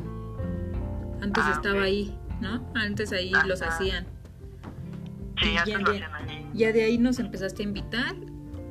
[1.21, 2.67] Antes Ah, estaba ahí, ¿no?
[2.75, 3.45] Antes ahí Ajá.
[3.47, 4.05] los hacían.
[5.41, 6.01] sí ya ya de-
[6.55, 8.15] Ya de ahí nos empezaste a invitar.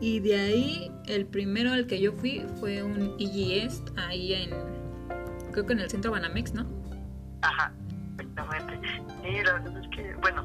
[0.00, 4.50] Y de ahí, el primero al que yo fui fue un EGS ahí en.
[5.52, 6.66] Creo que en el centro Banamex, ¿no?
[7.46, 7.70] Ajá,
[8.18, 8.80] exactamente.
[9.24, 10.42] Y la verdad es que, bueno,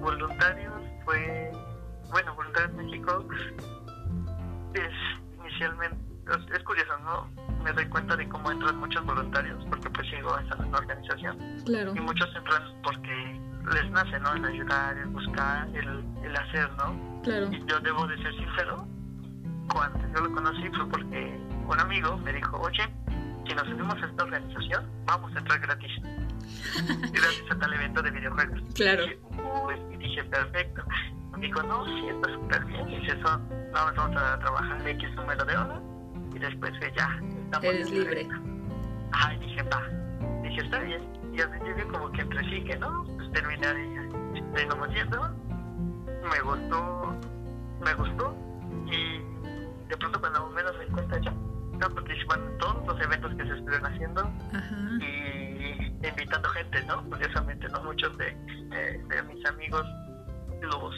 [0.00, 0.72] voluntarios
[1.04, 1.52] fue,
[2.10, 3.24] bueno, voluntarios México
[4.74, 4.90] es
[5.38, 5.96] inicialmente,
[6.30, 7.28] es, es curioso, ¿no?
[7.62, 11.38] Me doy cuenta de cómo entran muchos voluntarios, porque pues sigo a esa misma organización,
[11.64, 11.92] Claro.
[11.94, 13.40] y muchos entran porque
[13.72, 14.32] les nace, ¿no?
[14.34, 17.22] El ayudar, el buscar, el, el hacer, ¿no?
[17.22, 17.46] Claro.
[17.52, 18.84] Y yo debo de ser sincero,
[19.72, 22.82] cuando yo lo conocí fue porque un amigo me dijo, oye,
[23.46, 25.92] si nos unimos a esta organización, vamos a entrar gratis.
[27.12, 28.62] gratis a tal evento de videojuegos.
[28.74, 29.04] Claro.
[29.06, 30.82] Y y dije, perfecto.
[31.36, 32.86] Me dijo, no, sí, está súper bien.
[32.88, 35.80] Dice, son, no, vamos a trabajar X número de horas
[36.34, 38.28] y después que ya estamos Eres libre.
[39.12, 39.88] Ajá, y dije, va.
[40.42, 41.02] Dije, está bien.
[41.32, 44.10] Y al principio como que entre sí que no, pues terminé ahí,
[44.54, 45.28] terminamos yendo.
[46.30, 47.16] Me gustó,
[47.84, 48.36] me gustó.
[48.86, 49.18] Y
[49.88, 51.34] de pronto cuando menos me cuenta ya,
[51.90, 54.20] participando en todos los eventos que se estuvieron haciendo
[54.52, 54.76] Ajá.
[55.00, 55.41] y
[56.08, 57.02] invitando gente, ¿no?
[57.08, 57.82] Curiosamente, ¿no?
[57.84, 58.28] Muchos de,
[58.72, 59.84] eh, de mis amigos
[60.60, 60.94] los,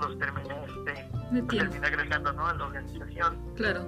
[0.00, 1.48] los terminé, este, Metiendo.
[1.70, 2.46] terminé agregando, ¿no?
[2.46, 3.36] A la organización.
[3.56, 3.86] Claro.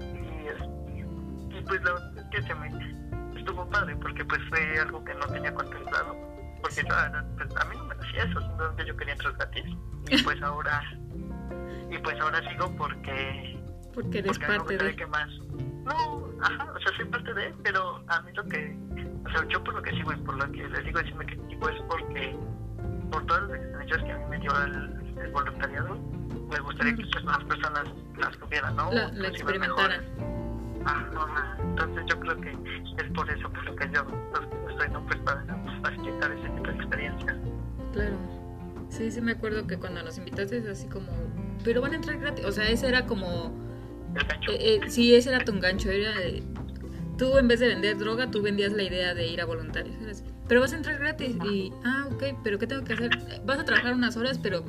[0.00, 2.68] Y, es- y pues la verdad es que se me
[3.38, 6.16] estuvo padre porque pues fue algo que no tenía contemplado.
[6.62, 6.94] Porque yo,
[7.36, 9.64] pues, a mí no me hacía eso, simplemente yo quería entrar gratis.
[10.10, 10.82] Y pues ahora,
[11.90, 13.58] y pues ahora sigo porque
[13.94, 14.96] Porque eres porque parte de...
[14.96, 15.28] que más.
[15.84, 18.76] No, ajá, o sea, soy parte de, pero a mí lo que,
[19.26, 21.36] o sea, yo por lo que sigo y por lo que les digo decirme que
[21.48, 22.36] sigo es porque,
[23.10, 25.98] por todas las experiencias que a mí me dio el, el voluntariado,
[26.50, 27.84] me gustaría que pues, más personas
[28.18, 28.92] las tuvieran, ¿no?
[28.92, 30.04] La, la experimentaran.
[30.84, 35.04] Ajá, entonces yo creo que es por eso por lo que yo pues, estoy, ¿no?
[35.06, 35.44] Pues para
[35.82, 37.36] facilitar ese tipo de experiencias.
[37.92, 38.16] Claro.
[38.88, 41.12] Sí, sí me acuerdo que cuando nos invitaste es así como...
[41.62, 42.44] Pero van a entrar gratis.
[42.44, 43.54] O sea, ese era como...
[44.16, 44.50] El gancho.
[44.52, 45.90] Eh, eh, sí, ese era tu engancho.
[45.90, 46.42] Era de-
[47.20, 50.24] tú en vez de vender droga, tú vendías la idea de ir a voluntarios.
[50.48, 51.36] Pero vas a entrar gratis.
[51.44, 53.10] Y, ah, ok, pero ¿qué tengo que hacer?
[53.44, 54.62] Vas a trabajar unas horas, pero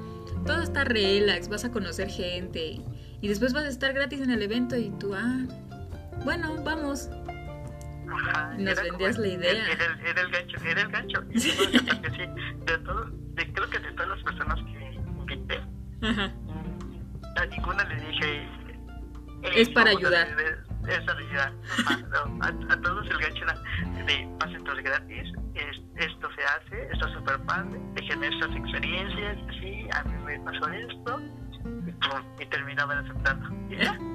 [0.45, 1.47] todo está relax.
[1.47, 2.81] Vas a conocer gente.
[3.21, 4.75] Y después vas a estar gratis en el evento.
[4.75, 5.45] Y tú, ah,
[6.25, 7.09] bueno, vamos.
[8.13, 9.51] Ajá, Nos vendías como la idea.
[9.51, 11.23] Era, el- era el gancho, era el gancho.
[11.33, 14.93] Y sí, de todos, de, creo que de todas las personas que
[15.33, 15.61] invité,
[16.01, 16.27] Ajá.
[16.27, 18.47] mm, a ninguna le dije.
[19.43, 20.27] "Hey, Es para ayudar".
[20.87, 21.53] Es para ayudar.
[21.85, 23.45] Ajá, no, a, a todos el gancho
[24.05, 29.87] de entrar gratis, es- esto se hace, esto es súper padre, genera estas experiencias, sí,
[29.93, 31.19] a mí me pasó esto,
[31.87, 33.49] y, pum, y terminaban aceptando.
[33.69, 33.97] Y ya.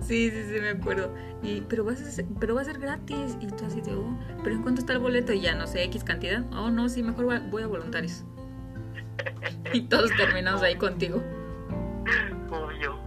[0.00, 1.14] Sí, sí, sí, me acuerdo.
[1.42, 3.38] Y, pero, vas a ser, pero va a ser gratis.
[3.40, 5.32] Y tú así de, oh, pero ¿en cuánto está el boleto?
[5.32, 6.44] Y ya, no sé, X cantidad.
[6.52, 8.24] Oh, no, sí, mejor voy a, voy a voluntarios.
[9.72, 11.18] Y todos terminamos ahí contigo.
[12.50, 12.98] Obvio,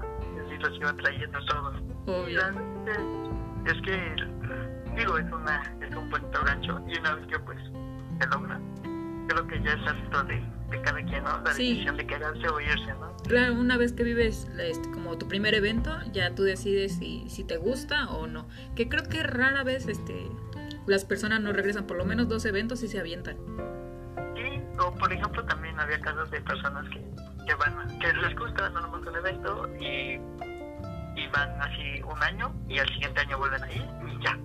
[0.46, 1.76] así los iba trayendo todos.
[2.08, 2.40] Obvio.
[2.40, 2.92] Realmente
[3.66, 7.60] es que, digo, es, una, es un buen gancho y una vez que pues
[8.20, 8.60] se logra,
[9.28, 11.42] creo que ya es acto de, de cada quien, ¿no?
[11.42, 11.70] La Sí.
[11.72, 13.16] decisión de quedarse o irse, ¿no?
[13.28, 17.44] Claro, una vez que vives este, como tu primer evento, ya tú decides si, si
[17.44, 18.48] te gusta o no.
[18.76, 20.30] Que creo que rara vez este,
[20.86, 23.38] las personas no regresan, por lo menos dos eventos y se avientan.
[24.38, 27.02] Y, o por ejemplo, también había casos de personas que,
[27.48, 30.20] que van, que les gusta normalmente un evento y,
[31.26, 34.38] y van así un año y al siguiente año vuelven a ir y ya.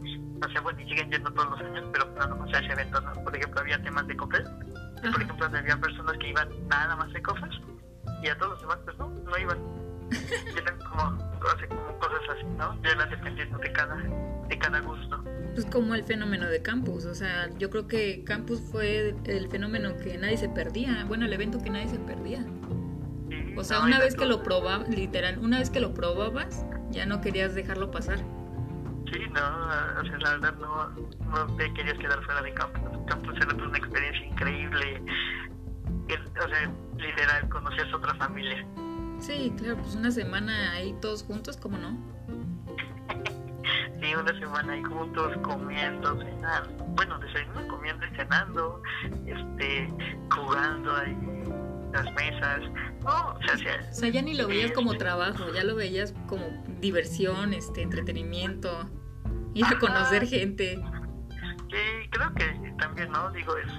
[0.46, 3.00] O sea, bueno, y siguen yendo todos los años, pero nada más a ese evento,
[3.00, 3.12] ¿no?
[3.24, 4.48] Por ejemplo, había temas de cofres
[5.00, 7.54] por ejemplo, había personas que iban nada más de cofres
[8.22, 9.58] y a todos los demás, pues no, no iban.
[10.10, 11.02] Y eran como,
[11.38, 12.82] o sea, como cosas así, ¿no?
[12.82, 15.24] Ya eran dependiendo de cada, de cada gusto.
[15.54, 19.96] Pues como el fenómeno de campus, o sea, yo creo que campus fue el fenómeno
[19.96, 22.44] que nadie se perdía, bueno, el evento que nadie se perdía.
[23.56, 27.06] O sea, no, una vez que lo probabas, literal, una vez que lo probabas, ya
[27.06, 28.18] no querías dejarlo pasar.
[29.12, 30.88] Sí, no, o sea, la verdad no,
[31.30, 32.98] no te querías quedar fuera de campus.
[33.06, 35.02] Campus era una experiencia increíble.
[36.44, 38.64] O sea, literal, conocías otra familia.
[39.18, 41.98] Sí, claro, pues una semana ahí todos juntos, ¿cómo no?
[44.00, 46.84] Sí, una semana ahí juntos, comiendo, cenando.
[46.96, 48.82] Bueno, desayunando, comiendo y cenando,
[49.26, 49.92] este,
[50.34, 52.60] jugando ahí en las mesas.
[53.04, 56.14] No, o sea, sí, O sea, ya ni lo veías como trabajo, ya lo veías
[56.28, 56.44] como
[56.80, 58.88] diversión, este, entretenimiento,
[59.54, 60.76] ir a conocer gente.
[61.70, 63.30] sí, creo que también, ¿no?
[63.32, 63.72] Digo, es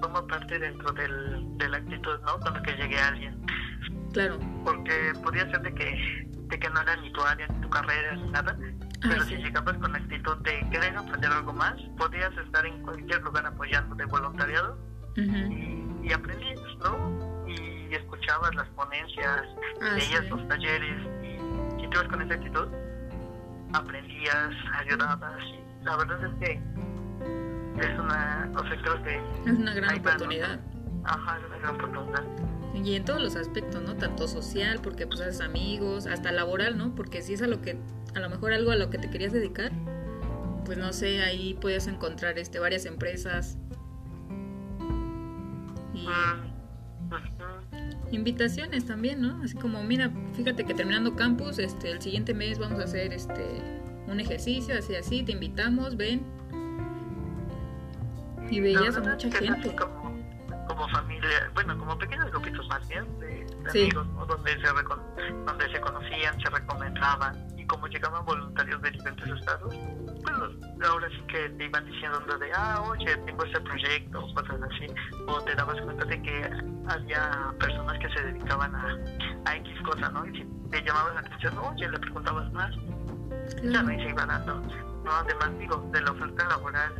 [0.00, 2.38] forma parte dentro del, de la actitud, ¿no?
[2.40, 3.40] Cuando que llegue alguien.
[4.12, 4.38] Claro.
[4.64, 8.14] Porque podría ser de que, de que no era ni tu área, ni tu carrera,
[8.16, 8.56] ni nada.
[9.02, 9.36] Ah, Pero sí.
[9.36, 13.44] si llegabas con la actitud de querer aprender algo más, podías estar en cualquier lugar
[13.46, 14.78] apoyando de voluntariado
[15.16, 15.36] Ujú.
[15.52, 17.27] y, y aprendías, ¿no?
[17.90, 19.42] Y escuchabas las ponencias,
[19.80, 20.28] Ah, veías sí.
[20.30, 22.68] los talleres y si tú con esa actitud,
[23.72, 26.52] aprendías, ayudabas y la verdad es que
[27.80, 30.60] es una, o sea, creo que, Es una gran oportunidad.
[31.04, 32.24] ajá, es una gran oportunidad.
[32.74, 33.96] Y en todos los aspectos, ¿no?
[33.96, 36.94] Tanto social, porque pues haces amigos, hasta laboral, ¿no?
[36.94, 37.78] Porque si es a lo que,
[38.14, 39.72] a lo mejor algo a lo que te querías dedicar,
[40.66, 43.56] pues no sé, ahí puedes encontrar este varias empresas
[45.94, 46.47] y Mm, ujú.
[48.10, 49.42] Invitaciones también, ¿no?
[49.42, 53.62] Así como, mira, fíjate que terminando campus, este, el siguiente mes vamos a hacer este
[54.06, 56.22] un ejercicio, así así, te invitamos, ven.
[58.50, 59.76] Y veías a mucha gente.
[59.76, 60.16] Como,
[60.66, 63.82] como familia, bueno, como pequeños grupitos más bien de, de Sí.
[63.82, 64.24] amigos, ¿no?
[64.24, 64.66] donde, se
[65.44, 69.74] donde se conocían, se recomendaban como llegaban voluntarios de diferentes estados,
[70.22, 74.60] pues ahora sí que te iban diciendo de, ah, oye, tengo este proyecto, o cosas
[74.62, 74.86] así,
[75.26, 76.50] o te dabas cuenta de que
[76.88, 78.98] había personas que se dedicaban a,
[79.44, 80.26] a X cosa, ¿no?
[80.26, 84.10] Y si te llamabas la atención, oye, le preguntabas más, ya Claro, no, y se
[84.10, 84.54] iba dando,
[85.04, 85.10] ¿no?
[85.10, 86.92] Además, digo, de la oferta laboral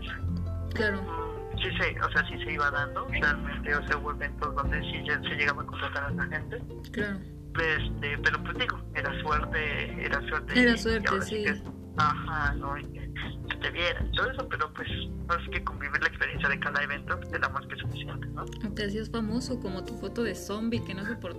[0.75, 1.03] claro.
[1.03, 4.81] Mm, sí se, o sea, sí se iba dando realmente, o sea, hubo eventos donde
[4.81, 7.19] sí ya se llegaba a contratar a la gente Claro.
[7.55, 10.61] Este, pero pues digo, era suerte, era suerte.
[10.61, 10.79] Era y
[11.23, 11.45] sí.
[11.45, 11.63] que-
[11.97, 14.89] ajá, no, y que te viera y todo eso, pero pues,
[15.29, 18.45] así que convivir la experiencia de cada evento pues, te da más que suficiente, ¿no?
[18.45, 21.35] Te hacías famoso como tu foto de zombie, que no sé por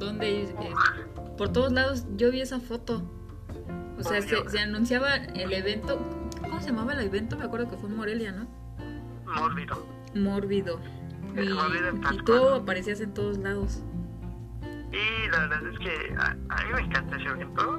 [0.00, 0.42] dónde.
[0.44, 0.54] eh,
[1.36, 3.08] por todos lados yo vi esa foto.
[3.98, 6.00] O sea, se, se anunciaba el evento.
[6.40, 7.36] ¿Cómo se llamaba el evento?
[7.36, 8.48] Me acuerdo que fue en Morelia, ¿no?
[9.26, 9.86] Mórbido.
[10.14, 10.80] Mórbido.
[11.36, 11.42] Y,
[12.14, 13.82] y tú aparecías en todos lados.
[14.92, 17.78] Y la verdad es que a, a mí me encanta ese evento.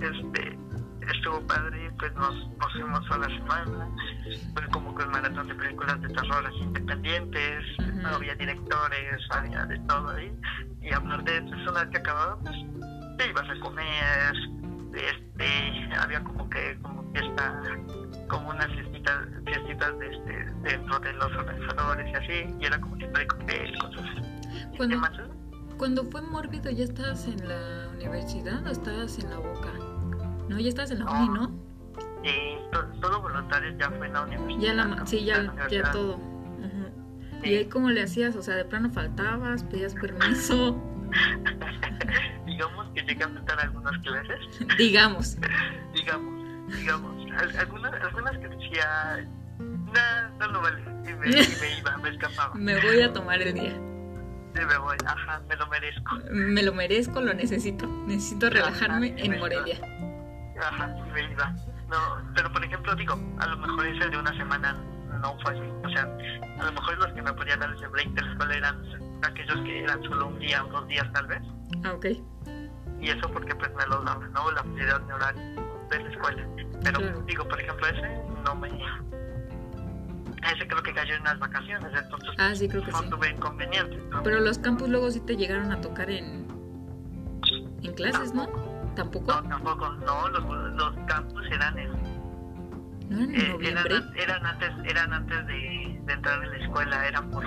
[0.00, 0.58] Este,
[1.10, 3.88] estuvo padre, pues nos, nos fuimos a la semana.
[4.54, 7.64] Fue como que un maratón de películas de terror independientes.
[8.04, 10.32] Había directores, había de todo ahí.
[10.82, 12.56] Y aparte de vez que acababa, pues
[13.18, 14.34] te ibas a comer.
[14.94, 17.60] Este, había como que como fiesta,
[18.28, 22.56] como unas fiestitas, fiestitas de este, dentro de los organizadores y así.
[22.60, 24.06] Y era como siempre de cóctel, cosas
[24.76, 25.37] ¿Qué más?
[25.78, 29.72] Cuando fue mórbido, ¿ya estabas en la universidad o estabas en la boca?
[30.48, 31.48] No, ya estabas en la uni, ¿no?
[32.72, 34.60] To- todo voluntario ya fue en la universidad.
[34.60, 34.96] Ya la, ¿no?
[34.96, 36.16] ma- sí, ya, ya todo.
[37.42, 37.50] Sí.
[37.50, 38.34] ¿Y ahí cómo le hacías?
[38.36, 40.76] O sea, de plano faltabas, pedías permiso,
[42.46, 44.40] digamos que llegué a faltar algunas clases,
[44.78, 45.36] digamos.
[45.94, 51.78] digamos, digamos, al- algunas, algunas que decía, no, no lo vale, y me, y me
[51.78, 53.80] iba, me escapaba, Me voy a tomar el día.
[54.54, 57.86] Me voy, ajá, me lo merezco, Me lo merezco, lo necesito.
[58.06, 59.78] Necesito relajarme Ajá, en Morelia.
[60.60, 61.52] ajá, me iba.
[61.88, 61.96] No,
[62.34, 64.72] pero por ejemplo, digo, a lo mejor ese de una semana
[65.22, 66.02] no fue así, o sea,
[66.60, 68.82] a lo mejor los que me podían dar ese break de la escuela eran
[69.22, 71.40] aquellos que eran solo un día o dos días tal vez,
[71.84, 72.06] Ah, ok.
[73.00, 74.50] y eso porque pues me lo daba, ¿no?
[74.52, 75.42] La prioridad de horario
[75.90, 76.46] de la escuela.
[76.84, 77.22] Pero Claro.
[77.26, 78.68] digo, por ejemplo, ese no me...
[80.54, 83.10] Ese creo que cayó en las vacaciones, entonces Ah, sí, creo que no sí.
[83.10, 83.96] tuve inconveniente.
[84.10, 84.22] ¿no?
[84.22, 86.46] Pero los campus luego sí te llegaron a tocar en,
[87.82, 88.46] en clases, ¿no?
[88.94, 89.26] ¿Tampoco?
[89.32, 91.90] No, tampoco, no, los, los campus eran en,
[93.10, 93.94] ¿No eran en eh, noviembre?
[93.96, 97.44] eran, eran antes, eran antes de, de entrar en la escuela, eran por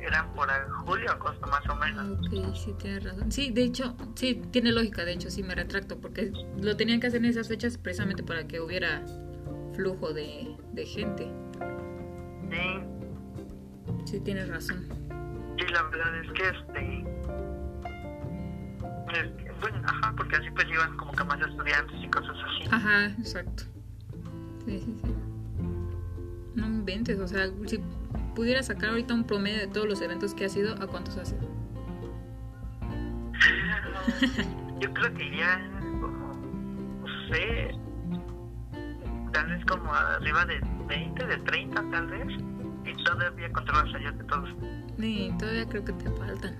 [0.00, 0.48] eran por
[0.86, 2.18] julio, agosto más o Ah, menos.
[2.26, 3.30] Ok, sí, tienes razón.
[3.30, 7.06] Sí, de hecho, sí, tiene lógica, de hecho, sí me retracto, porque lo tenían que
[7.08, 9.02] hacer en esas fechas precisamente para que hubiera
[9.74, 11.30] flujo de, de gente.
[12.50, 12.80] Sí,
[14.04, 14.86] Sí, tienes razón.
[15.56, 17.04] y la verdad es que este
[19.12, 22.68] es bueno, ajá, porque así pues iban como que más estudiantes y cosas así.
[22.70, 23.64] Ajá, exacto.
[24.64, 25.14] Sí, sí, sí.
[26.54, 27.78] No inventes, o sea, si
[28.34, 31.24] pudiera sacar ahorita un promedio de todos los eventos que ha sido, ¿a cuántos ha
[31.24, 31.42] sido?
[34.80, 35.60] Yo creo que iría
[36.00, 36.34] como,
[37.02, 37.74] no sé,
[39.32, 40.60] tal vez como arriba de
[40.90, 42.26] 20, de 30 tal vez,
[42.84, 44.48] y todavía controlas allá de todos.
[44.98, 46.56] Sí, todavía creo que te faltan.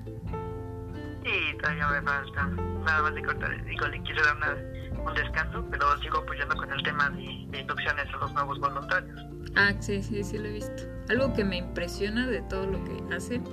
[1.24, 5.64] Y todavía me falta, nada más de cortar, digo, le quise dar una- un descanso,
[5.70, 9.20] pero sigo apoyando con el tema de, de inducciones a los nuevos voluntarios.
[9.56, 10.82] Ah, sí, sí, sí lo he visto.
[11.10, 13.44] Algo que me impresiona de todo lo que hacen,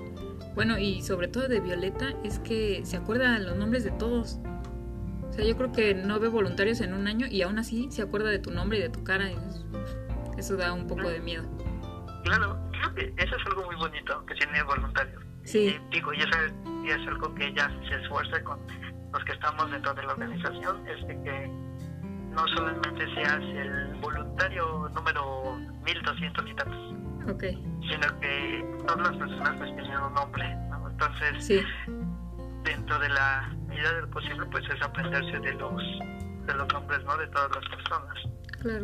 [0.56, 4.40] bueno, y sobre todo de Violeta, es que se acuerda de los nombres de todos.
[5.30, 8.02] O sea, yo creo que no ve voluntarios en un año y aún así se
[8.02, 9.30] acuerda de tu nombre y de tu cara.
[9.30, 9.66] y es-
[10.38, 11.43] eso da un poco de miedo.
[12.23, 15.23] Claro, creo que eso es algo muy bonito que tiene voluntarios.
[15.43, 18.60] Sí, Y digo, y eso es, y es algo que ella se esfuerza con
[19.13, 21.47] los que estamos dentro de la organización, es de que
[22.32, 26.95] no solamente seas el voluntario número 1200 y tantos,
[27.89, 30.89] sino que todas las personas pues tienen un nombre, ¿no?
[30.89, 31.62] Entonces, Sí,
[32.63, 35.82] dentro de la medida de lo posible, pues es aprenderse de los
[36.45, 37.17] de los nombres, ¿no?
[37.17, 38.13] De todas las personas.
[38.62, 38.84] Claro.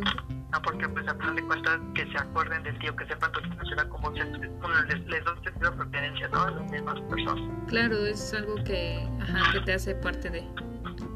[0.52, 3.40] No, porque pues a final de cuentas que se acuerden del tío, que sepan tu
[3.68, 6.42] será como se, bueno, les, les da un sentido de pertenencia, ¿no?
[6.42, 7.50] A las mismas personas.
[7.68, 10.48] Claro, es algo que, ajá, que te hace parte de.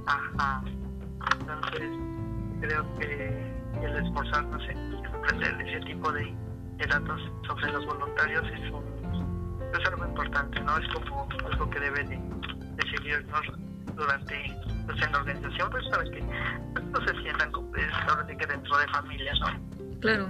[0.07, 0.63] Ajá.
[1.41, 1.91] Entonces,
[2.61, 6.35] creo que el esforzarnos en aprender ese tipo de,
[6.79, 8.85] de datos sobre los voluntarios es, un,
[9.79, 10.79] es algo importante, ¿no?
[10.79, 13.43] Es como algo que debe de, de seguirnos
[13.95, 14.35] durante
[14.89, 16.25] pues, en la organización, pues para que
[16.73, 20.01] pues, no se sientan como pues, ahora sí que dentro de familia, ¿no?
[20.01, 20.29] Claro.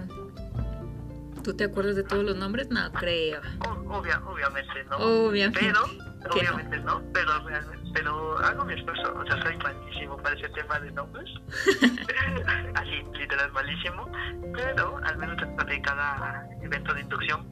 [1.45, 2.69] ¿Tú te acuerdas de todos los nombres?
[2.71, 3.41] No creo.
[3.89, 4.97] Obvia, obviamente, ¿no?
[4.99, 5.61] Obviamente.
[5.61, 6.51] Pero, que no.
[6.51, 10.79] obviamente no, pero realmente, pero hago mi esfuerzo, o sea, soy malísimo para ese tema
[10.81, 11.31] de nombres,
[12.75, 14.11] así, literal malísimo,
[14.53, 17.47] pero al menos dentro de cada evento de inducción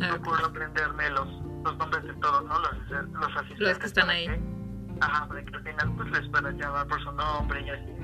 [0.00, 1.26] Ah, procuro aprenderme los,
[1.64, 2.58] los nombres de todos, ¿no?
[2.58, 3.58] Los, los asistentes.
[3.60, 4.26] Los que están ahí.
[4.26, 4.55] que-
[5.00, 7.96] ajá, para que al final pues les pueda llamar por su nombre y así,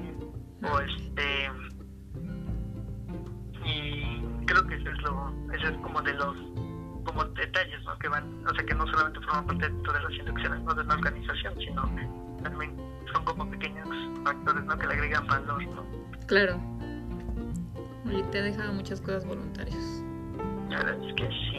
[0.64, 1.51] o este,
[3.64, 6.36] y creo que eso es lo, eso es como de los
[7.05, 7.99] como detalles ¿no?
[7.99, 10.74] que van, o sea que no solamente forman parte de todas las inducciones ¿no?
[10.74, 11.82] de una organización, sino
[12.43, 12.76] también
[13.12, 13.88] son como pequeños
[14.24, 14.76] factores, ¿no?
[14.78, 15.84] Que le agregan valor, ¿no?
[16.26, 16.61] Claro.
[18.11, 20.05] Y te ha dejado muchas cosas voluntarias.
[20.70, 21.59] La verdad es que sí.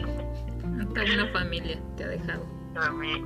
[0.80, 2.46] Hasta una familia te ha dejado.
[2.76, 3.24] A mí,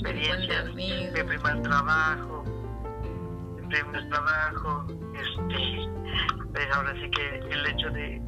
[0.00, 1.12] experiencia, Buen amigo.
[1.14, 2.44] mi primer trabajo,
[3.60, 5.88] mi primer trabajo, este,
[6.52, 8.22] pues ahora sí que el hecho de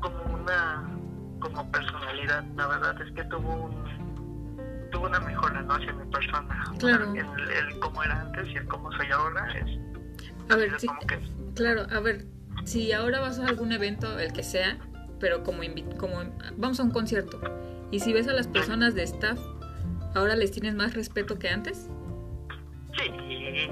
[0.00, 0.88] como una
[1.40, 3.82] como personalidad, la verdad es que tuvo un
[4.92, 5.74] tuvo una mejora ¿no?
[5.74, 6.64] hacia mi persona.
[6.78, 7.12] Claro.
[7.14, 9.78] El, el cómo era antes y el cómo soy ahora es
[10.50, 11.18] A ver, que
[11.54, 12.26] claro, a ver,
[12.64, 14.78] si ahora vas a algún evento, el que sea,
[15.18, 16.16] pero como, invi- como
[16.56, 17.40] vamos a un concierto,
[17.90, 19.38] y si ves a las personas de staff,
[20.14, 21.88] ahora les tienes más respeto que antes.
[22.96, 23.68] Sí,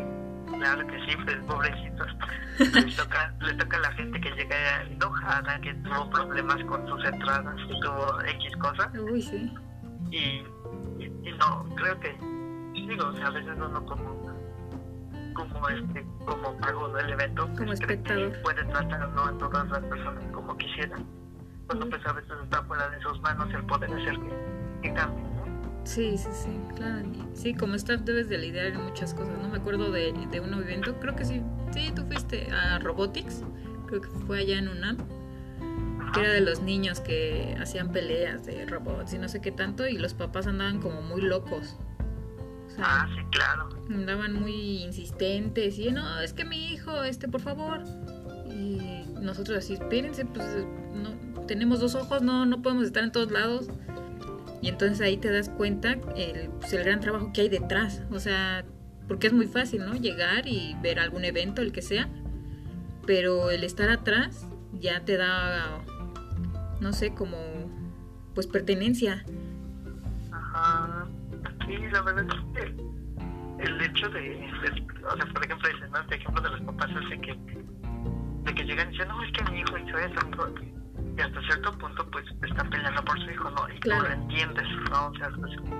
[0.46, 2.08] claro que sí, pues pobrecitos.
[2.58, 7.04] Les toca, les toca a la gente que llega enojada, que tuvo problemas con sus
[7.04, 8.88] entradas, que tuvo X cosas.
[8.98, 9.52] Uy, sí.
[10.10, 10.16] Y,
[10.98, 12.16] y, y no, creo que,
[12.74, 14.26] digo, o sea, a veces uno como,
[15.34, 18.42] como este, como pago del evento, pues, Como cree que espectador.
[18.42, 20.96] puede tratar no a todas las personas como quisiera.
[21.66, 25.29] Cuando pues a veces está fuera de sus manos el poder hacer que, que cambie.
[25.84, 27.08] Sí, sí, sí, claro.
[27.34, 29.48] Sí, como staff debes de lidiar en muchas cosas, ¿no?
[29.48, 33.42] Me acuerdo de, de un evento, creo que sí, sí, tú fuiste a Robotics,
[33.86, 34.98] creo que fue allá en UNAM,
[36.12, 39.86] que era de los niños que hacían peleas de robots y no sé qué tanto,
[39.88, 41.76] y los papás andaban como muy locos.
[42.66, 43.68] O sea, Ah, sí, claro.
[43.88, 47.82] andaban muy insistentes y no, es que mi hijo, este, por favor.
[48.46, 50.46] Y nosotros así, espérense, pues
[50.94, 53.68] no, tenemos dos ojos, no, no podemos estar en todos lados.
[54.62, 58.02] Y entonces ahí te das cuenta el, pues, el gran trabajo que hay detrás.
[58.10, 58.64] O sea,
[59.08, 59.94] porque es muy fácil, ¿no?
[59.94, 62.08] Llegar y ver algún evento, el que sea.
[63.06, 65.80] Pero el estar atrás ya te da,
[66.80, 67.36] no sé, como,
[68.34, 69.24] pues pertenencia.
[70.30, 71.08] Ajá.
[71.66, 72.90] Sí, la verdad es que
[73.62, 74.50] el hecho de,
[75.04, 75.98] o sea, por ejemplo, dicen, ¿no?
[76.00, 77.38] Este ejemplo de los papás de que,
[78.44, 80.79] de que llegan y dicen, no, es que mi hijo hizo eso, mi hijo",
[81.20, 83.68] y hasta cierto punto, pues, están peleando por su hijo, ¿no?
[83.68, 84.04] Y Claro.
[84.04, 85.06] tú lo entiendes, ¿no?
[85.08, 85.30] O sea,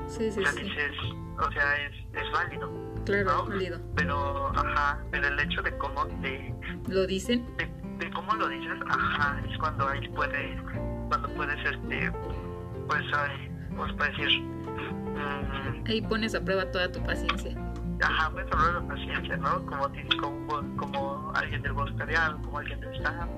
[0.06, 0.62] Sí, sí, o sea, sí.
[0.64, 0.92] dices,
[1.38, 2.70] o sea, es, es válido,
[3.06, 3.46] Claro, ¿no?
[3.46, 3.80] válido.
[3.96, 6.54] pero, ajá, pero el hecho de cómo te,
[6.88, 7.46] Lo dicen.
[7.56, 7.66] de,
[8.04, 10.62] de cómo lo dices, ajá, es cuando ahí puede,
[11.08, 12.12] cuando puedes, este,
[12.86, 17.56] pues, ay, pues, puedes decir, mm, Ahí pones a prueba toda tu paciencia.
[18.02, 19.64] Ajá, puedes hablar de paciencia, ¿no?
[19.66, 23.28] Como, como, como alguien del voluntariado, como alguien del staff.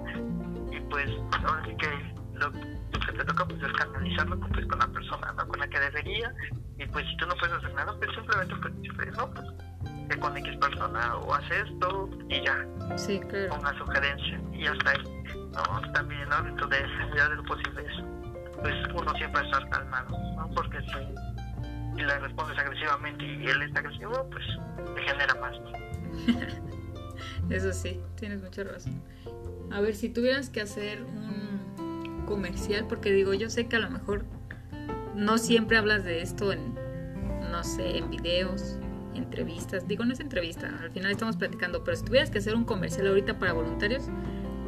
[0.92, 1.88] Pues, ahora sí que
[2.34, 5.48] lo, que te toca pues es canalizarlo pues, con la persona, ¿no?
[5.48, 6.34] Con la que debería.
[6.78, 9.46] Y pues si tú no puedes hacer nada, pues simplemente pues dices, no, pues
[10.10, 12.66] que con X persona o hace esto y ya,
[12.96, 13.54] Sí, claro.
[13.58, 15.24] una sugerencia y hasta ahí.
[15.52, 15.92] ¿no?
[15.92, 16.36] También, ¿no?
[16.36, 18.04] Esa medida de lo posible es,
[18.60, 20.50] pues uno siempre estar calmado, ¿no?
[20.54, 24.44] Porque si, si le respondes agresivamente y él está agresivo, pues
[24.94, 25.56] te genera más.
[27.50, 29.02] Eso sí, tienes mucha razón.
[29.70, 33.90] A ver, si tuvieras que hacer un comercial, porque digo, yo sé que a lo
[33.90, 34.24] mejor
[35.14, 36.74] no siempre hablas de esto en,
[37.50, 38.78] no sé, en videos,
[39.14, 39.86] entrevistas.
[39.86, 43.06] Digo, no es entrevista, al final estamos platicando, pero si tuvieras que hacer un comercial
[43.06, 44.04] ahorita para voluntarios,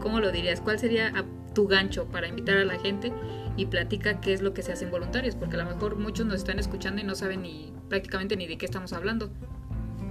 [0.00, 0.60] ¿cómo lo dirías?
[0.60, 1.12] ¿Cuál sería
[1.54, 3.12] tu gancho para invitar a la gente
[3.56, 5.36] y platica qué es lo que se hace en voluntarios?
[5.36, 8.58] Porque a lo mejor muchos nos están escuchando y no saben ni prácticamente ni de
[8.58, 9.30] qué estamos hablando.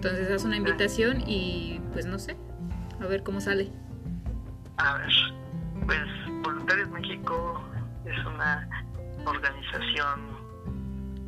[0.03, 2.35] Entonces haz una invitación y pues no sé,
[2.99, 3.71] a ver cómo sale.
[4.75, 5.09] A ver,
[5.85, 6.01] pues
[6.43, 7.63] Voluntarios México
[8.03, 8.67] es una
[9.25, 10.19] organización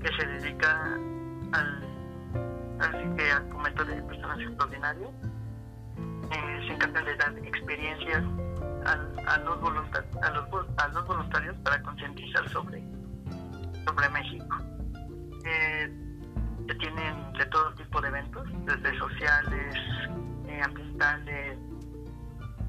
[0.02, 1.00] que se dedica
[1.54, 5.10] al, que al fomento de personas extraordinarias.
[6.32, 8.24] Eh, se encarga de dar experiencias
[8.88, 9.58] al- a, los
[10.22, 12.84] a, los, a los voluntarios para concientizar sobre,
[13.86, 14.58] sobre México.
[15.46, 16.02] Eh,
[16.68, 19.76] se tienen de todo tipo de eventos, desde sociales,
[20.48, 21.58] eh, ambientales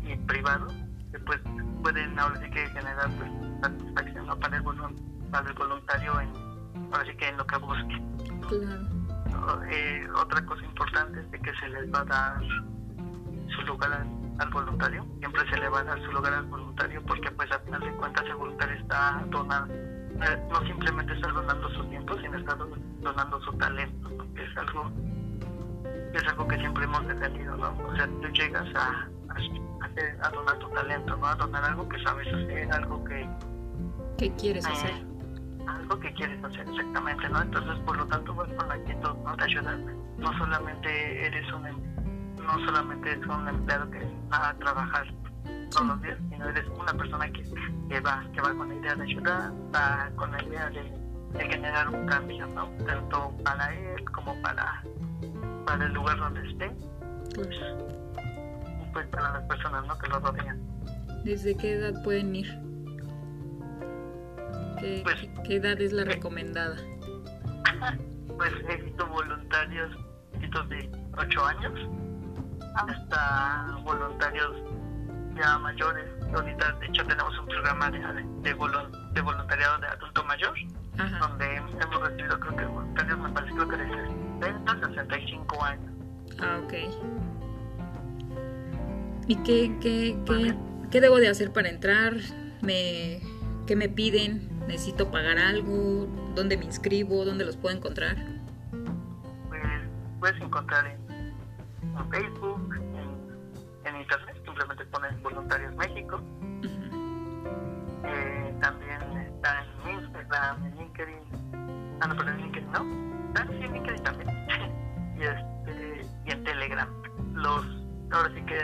[0.03, 0.73] y privados,
[1.13, 1.41] que pues
[1.83, 3.31] pueden ahora sí que generar pues,
[3.63, 4.39] satisfacción ¿no?
[4.39, 4.65] para, el
[5.31, 6.31] para el voluntario en,
[6.93, 8.03] ahora sí que en lo que busque.
[8.49, 9.63] Claro.
[9.71, 12.43] Eh, otra cosa importante es de que se les va a dar
[13.55, 14.07] su lugar al,
[14.39, 17.59] al voluntario, siempre se le va a dar su lugar al voluntario porque pues a
[17.61, 19.75] final de cuentas el voluntario está donando,
[20.51, 24.35] no simplemente está donando su tiempo, sino don- donando su talento, ¿no?
[24.35, 24.91] que es algo
[26.13, 27.77] que es algo que siempre hemos defendido, ¿no?
[27.87, 31.27] O sea, tú llegas a, a, hacer- a donar tu talento, ¿no?
[31.27, 33.29] A donar algo que sabes hacer, algo que
[34.19, 34.91] ¿Qué quieres hacer?
[34.91, 35.07] eh,
[35.67, 37.43] algo que quieres hacer exactamente, ¿no?
[37.43, 39.37] Entonces, por lo tanto, vas con la actitud, ¿no?
[39.37, 39.79] De ayudar.
[40.19, 41.97] No solamente eres un, em-
[42.43, 44.01] no solamente eres un empleado que
[44.33, 45.07] va a trabajar
[45.71, 47.43] todos los días, sino eres una persona que,
[47.89, 50.83] que va, que va con la idea de ayudar, va con la idea de,
[51.39, 52.69] de generar un cambio, ¿no?
[52.87, 54.83] Tanto para él como para,
[55.67, 56.71] para el lugar donde esté,
[57.35, 57.49] pues,
[58.93, 59.99] pues para las personas ¿no?
[59.99, 60.59] que lo rodean.
[61.25, 62.47] ¿Desde qué edad pueden ir?
[64.81, 66.77] ¿Qué, Pues, qué- qué edad es la recomendada?
[68.37, 69.91] Pues he visto voluntarios
[70.69, 71.73] de 8 años
[72.75, 74.53] hasta voluntarios
[75.37, 76.09] ya mayores.
[76.35, 78.55] Ahorita, de hecho, tenemos un programa de, de,
[79.13, 80.55] de voluntariado de adulto mayor,
[80.99, 81.19] Ajá.
[81.19, 83.87] donde hemos recibido, creo que voluntarios, me parece creo que de
[84.41, 85.93] 60 a 65 años.
[86.41, 86.75] Ah, ok.
[89.29, 90.55] ¿Y qué, qué, qué,
[90.91, 92.15] qué debo de hacer para entrar?
[92.63, 93.21] ¿Me,
[93.67, 94.49] ¿Qué me piden?
[94.69, 96.07] ¿Necesito pagar algo?
[96.35, 97.25] ¿Dónde me inscribo?
[97.25, 98.17] ¿Dónde los puedo encontrar?
[99.49, 99.63] Pues
[100.21, 101.01] puedes encontrar en,
[101.97, 106.21] en Facebook, en, en Internet, simplemente pones Voluntarios México.
[108.05, 111.99] Eh, también está en Instagram, en LinkedIn.
[112.01, 112.81] Ah, no, pero en LinkedIn no.
[113.37, 114.31] Ah, sí, en LinkedIn también.
[115.19, 116.89] y, este, y en Telegram.
[117.35, 117.67] Los,
[118.13, 118.57] ahora sí que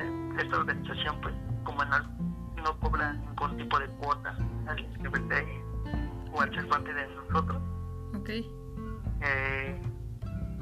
[0.42, 1.34] esta organización, pues,
[1.64, 1.98] como no,
[2.62, 4.34] no cobra ningún tipo de cuota
[4.66, 5.62] al inscribirte
[6.32, 7.62] o al ser parte de nosotros,
[8.16, 8.30] Ok.
[8.30, 9.82] eh,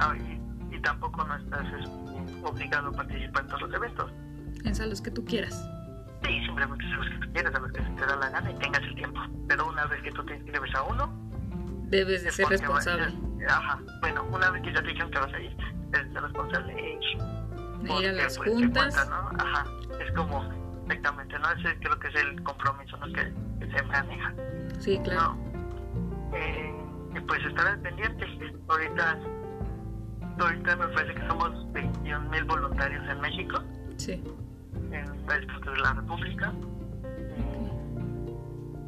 [0.00, 4.12] ah, y, y tampoco no estás este, obligado a participar en todos los eventos.
[4.64, 5.66] Es a los que tú quieras.
[6.24, 8.50] Sí, simplemente a los que tú quieras, a los que se te da la gana
[8.50, 9.20] y tengas el tiempo.
[9.48, 11.12] Pero una vez que tú te inscribes a uno,
[11.88, 13.06] Debes de es ser va- responsable.
[13.48, 13.78] ajá.
[14.00, 15.56] Bueno, una vez que ya te dijeron que vas a ir,
[15.92, 17.00] eres responsable de ir.
[17.90, 18.94] A las pues, juntas.
[18.94, 19.42] cuenta, ¿no?
[19.42, 19.66] Ajá.
[20.04, 20.44] Es como,
[20.84, 21.50] exactamente, ¿no?
[21.52, 23.06] Ese creo que es el compromiso, ¿no?
[23.06, 24.34] Que, que se maneja.
[24.78, 25.34] Sí, claro.
[25.34, 26.36] ¿no?
[26.36, 26.74] Eh,
[27.26, 28.24] pues estar pendiente.
[28.68, 29.18] Ahorita,
[30.38, 33.62] ahorita me parece que somos 21 mil voluntarios en México,
[33.96, 34.22] Sí.
[34.92, 36.52] En de la República.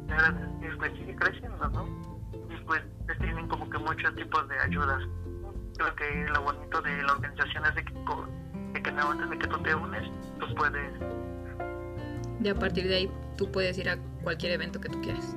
[0.07, 1.87] Y que, pues sigue creciendo, ¿no?
[2.33, 2.81] Y pues
[3.19, 5.03] tienen como que muchos tipos de ayudas.
[5.77, 7.93] Creo que lo bonito de la organización es de que,
[8.73, 10.03] de que no, antes de que tú te unes,
[10.39, 10.93] tú puedes
[12.43, 15.35] Y a partir de ahí tú puedes ir a cualquier evento que tú quieras.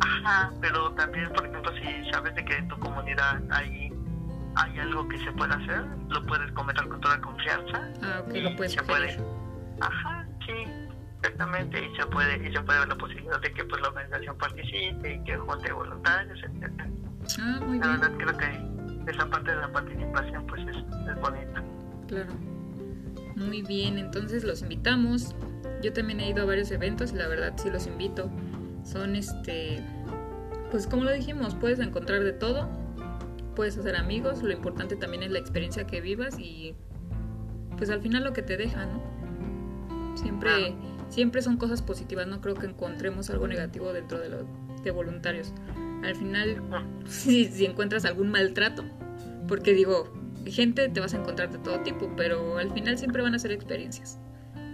[0.00, 3.92] Ajá, pero también, por ejemplo, si sabes de que en tu comunidad hay,
[4.54, 7.90] hay algo que se puede hacer, lo puedes comentar con toda confianza.
[8.02, 9.35] Ah, ok, y lo puedes se puede.
[9.80, 10.52] Ajá, sí,
[11.20, 14.38] exactamente, y se puede y se puede ver la posibilidad de que pues la organización
[14.38, 16.88] participe y que junte voluntarios, etcétera.
[17.40, 18.00] Ah, muy La bien.
[18.00, 21.62] verdad creo que esa parte de la participación pues es, es bonita.
[22.08, 22.32] Claro.
[23.36, 25.34] Muy bien, entonces los invitamos.
[25.82, 28.30] Yo también he ido a varios eventos y la verdad sí los invito.
[28.84, 29.82] Son este,
[30.70, 32.68] pues como lo dijimos, puedes encontrar de todo,
[33.54, 36.74] puedes hacer amigos, lo importante también es la experiencia que vivas y
[37.76, 39.02] pues al final lo que te deja, ¿no?
[40.16, 40.74] Siempre,
[41.08, 44.44] siempre son cosas positivas, no creo que encontremos algo negativo dentro de los
[44.82, 45.52] de voluntarios.
[46.04, 46.62] Al final,
[47.06, 48.84] si, si encuentras algún maltrato,
[49.48, 50.12] porque digo,
[50.46, 53.52] gente te vas a encontrar de todo tipo, pero al final siempre van a ser
[53.52, 54.18] experiencias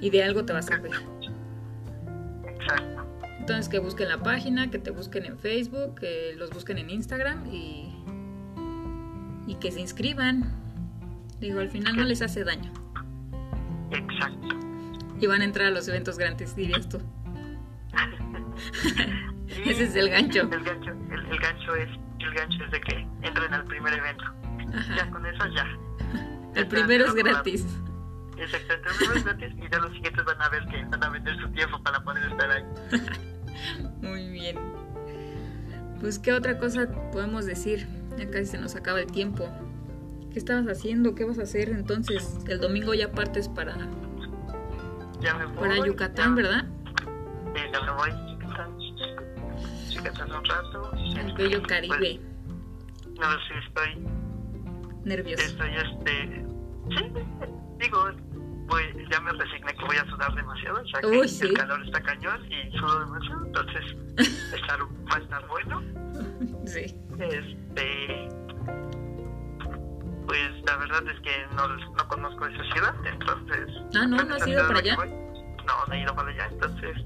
[0.00, 0.92] y de algo te va a servir.
[2.46, 3.06] Exacto.
[3.38, 7.46] Entonces que busquen la página, que te busquen en Facebook, que los busquen en Instagram
[7.52, 7.88] y,
[9.46, 10.44] y que se inscriban.
[11.40, 12.72] Digo, al final no les hace daño.
[13.90, 14.51] Exacto.
[15.22, 17.00] Y van a entrar a los eventos gratis, dirías tú.
[19.46, 20.40] Y Ese es el gancho.
[20.40, 24.24] El gancho, el, el gancho es, el gancho es de que entren al primer evento.
[24.72, 25.10] Ya Ajá.
[25.12, 25.64] con eso ya.
[26.56, 27.64] El primero es gratis.
[28.36, 31.08] Exacto, el primero es gratis y ya los siguientes van a ver que van a
[31.10, 32.64] vender su tiempo para poder estar ahí.
[34.02, 34.56] Muy bien.
[36.00, 37.86] Pues, ¿qué otra cosa podemos decir?
[38.18, 39.48] Ya casi se nos acaba el tiempo.
[40.32, 41.14] ¿Qué estabas haciendo?
[41.14, 42.40] ¿Qué vas a hacer entonces?
[42.48, 43.76] El domingo ya partes para,
[45.22, 45.56] Ya me voy.
[45.56, 46.64] para Yucatán, ya- ¿verdad?
[47.54, 48.78] Sí, ya me voy a Yucatán.
[49.90, 50.90] Yucatán un rato.
[50.94, 52.20] El Este, bello pues, Caribe.
[53.20, 54.06] no, sí, estoy,
[55.04, 55.42] Nervioso.
[55.44, 56.46] estoy, este...
[56.90, 57.12] Sí,
[57.78, 58.04] digo,
[58.68, 61.46] pues ya me resigné que voy a sudar demasiado, ya que Uy, sí.
[61.46, 63.84] el calor está cañón y sudo demasiado, entonces
[64.54, 65.82] estar, va a estar bueno.
[66.66, 66.94] Sí.
[67.18, 68.21] Este,
[70.32, 73.68] pues la verdad es que no, no conozco esa ciudad, entonces...
[73.94, 74.08] Ah, ¿no?
[74.08, 74.96] ¿No apenas has ido para allá?
[74.96, 75.10] voy.
[75.10, 76.96] No, no he ido para allá, entonces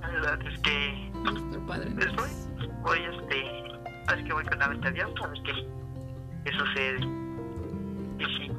[0.00, 1.12] la verdad es que
[1.64, 1.90] padre.
[1.94, 5.52] pues voy, voy este, a ver que voy con la mente abierta, a ver qué,
[6.44, 6.98] qué sucede.
[8.18, 8.50] Y sí,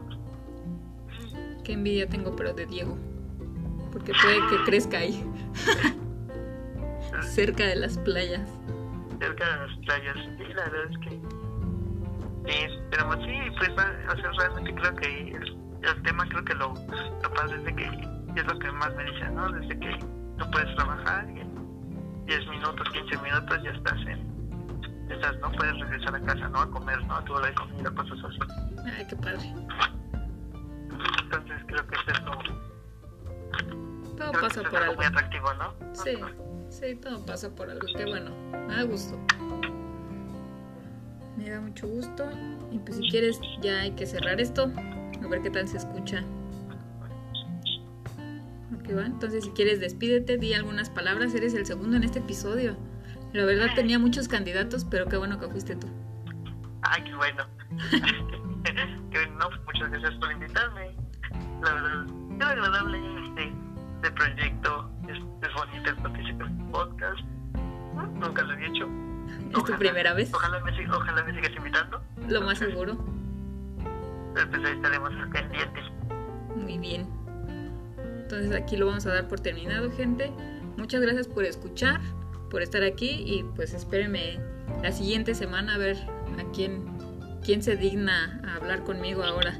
[1.65, 2.97] Qué envidia tengo, pero de Diego.
[3.91, 5.21] Porque puede que crezca ahí,
[7.23, 8.49] cerca de las playas.
[9.19, 11.36] cerca de las playas, sí, la verdad es que
[12.91, 16.73] pero sí, pues va, o sea, realmente creo que el, el tema creo que lo,
[16.73, 19.51] lo padre es de que y es lo que más me dicen, ¿no?
[19.51, 19.97] Desde que
[20.37, 25.51] tú puedes trabajar y en 10 minutos, 15 minutos ya estás en, estás, ¿no?
[25.53, 26.59] Puedes regresar a casa, ¿no?
[26.59, 27.15] A comer, ¿no?
[27.15, 28.39] A tu hora de comida, cosas así.
[28.95, 29.53] Ay, qué padre.
[31.23, 32.31] Entonces creo que eso es lo,
[34.15, 34.95] Todo creo que pasa eso es por algo algo.
[34.95, 35.73] muy atractivo, ¿no?
[35.93, 36.17] Sí,
[36.69, 37.87] sí, todo pasa por algo.
[37.95, 38.31] Qué bueno,
[38.67, 39.19] me da gusto.
[41.37, 42.29] Me da mucho gusto.
[42.71, 44.71] Y pues si quieres, ya hay que cerrar esto.
[45.23, 46.23] A ver qué tal se escucha.
[48.75, 49.05] Ok, va.
[49.05, 51.33] Entonces, si quieres, despídete, di algunas palabras.
[51.35, 52.75] Eres el segundo en este episodio.
[53.33, 55.87] La verdad tenía muchos candidatos, pero qué bueno que fuiste tú.
[56.81, 57.45] Ay, qué bueno.
[69.77, 72.01] Ojalá- primera vez, Ojalá me, ojalá me sigas invitando.
[72.27, 72.97] lo más seguro.
[74.33, 75.83] Pues ahí estaremos pendientes.
[76.55, 77.07] Muy bien.
[78.21, 80.31] Entonces aquí lo vamos a dar por terminado, gente.
[80.77, 81.99] Muchas gracias por escuchar,
[82.51, 84.39] por estar aquí y pues espérenme
[84.83, 85.97] la siguiente semana a ver
[86.37, 86.85] a quién,
[87.43, 89.57] quién se digna a hablar conmigo ahora.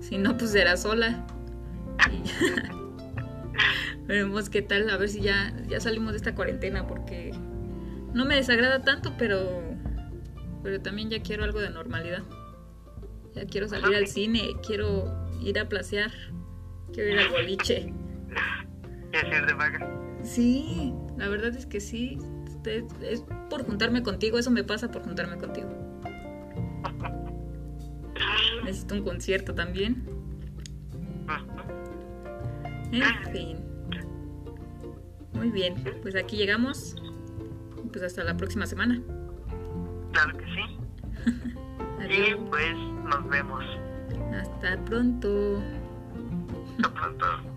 [0.00, 1.24] Si no, pues será sola.
[4.06, 7.25] Veremos qué tal, a ver si ya, ya salimos de esta cuarentena porque
[8.16, 9.62] no me desagrada tanto, pero,
[10.62, 12.22] pero también ya quiero algo de normalidad.
[13.34, 16.10] Ya quiero salir al cine, quiero ir a placear,
[16.94, 17.92] quiero ir al boliche.
[19.10, 20.18] ¿Quieres ir de vaga?
[20.22, 22.18] Sí, la verdad es que sí.
[22.64, 25.68] Es, es por juntarme contigo, eso me pasa por juntarme contigo.
[28.64, 30.08] Necesito un concierto también.
[32.92, 33.58] En fin.
[35.34, 36.96] Muy bien, pues aquí llegamos.
[37.92, 39.00] Pues hasta la próxima semana.
[40.12, 40.78] Claro que sí.
[42.08, 43.64] Y pues nos vemos.
[44.32, 45.60] Hasta pronto.
[46.76, 47.55] Hasta pronto.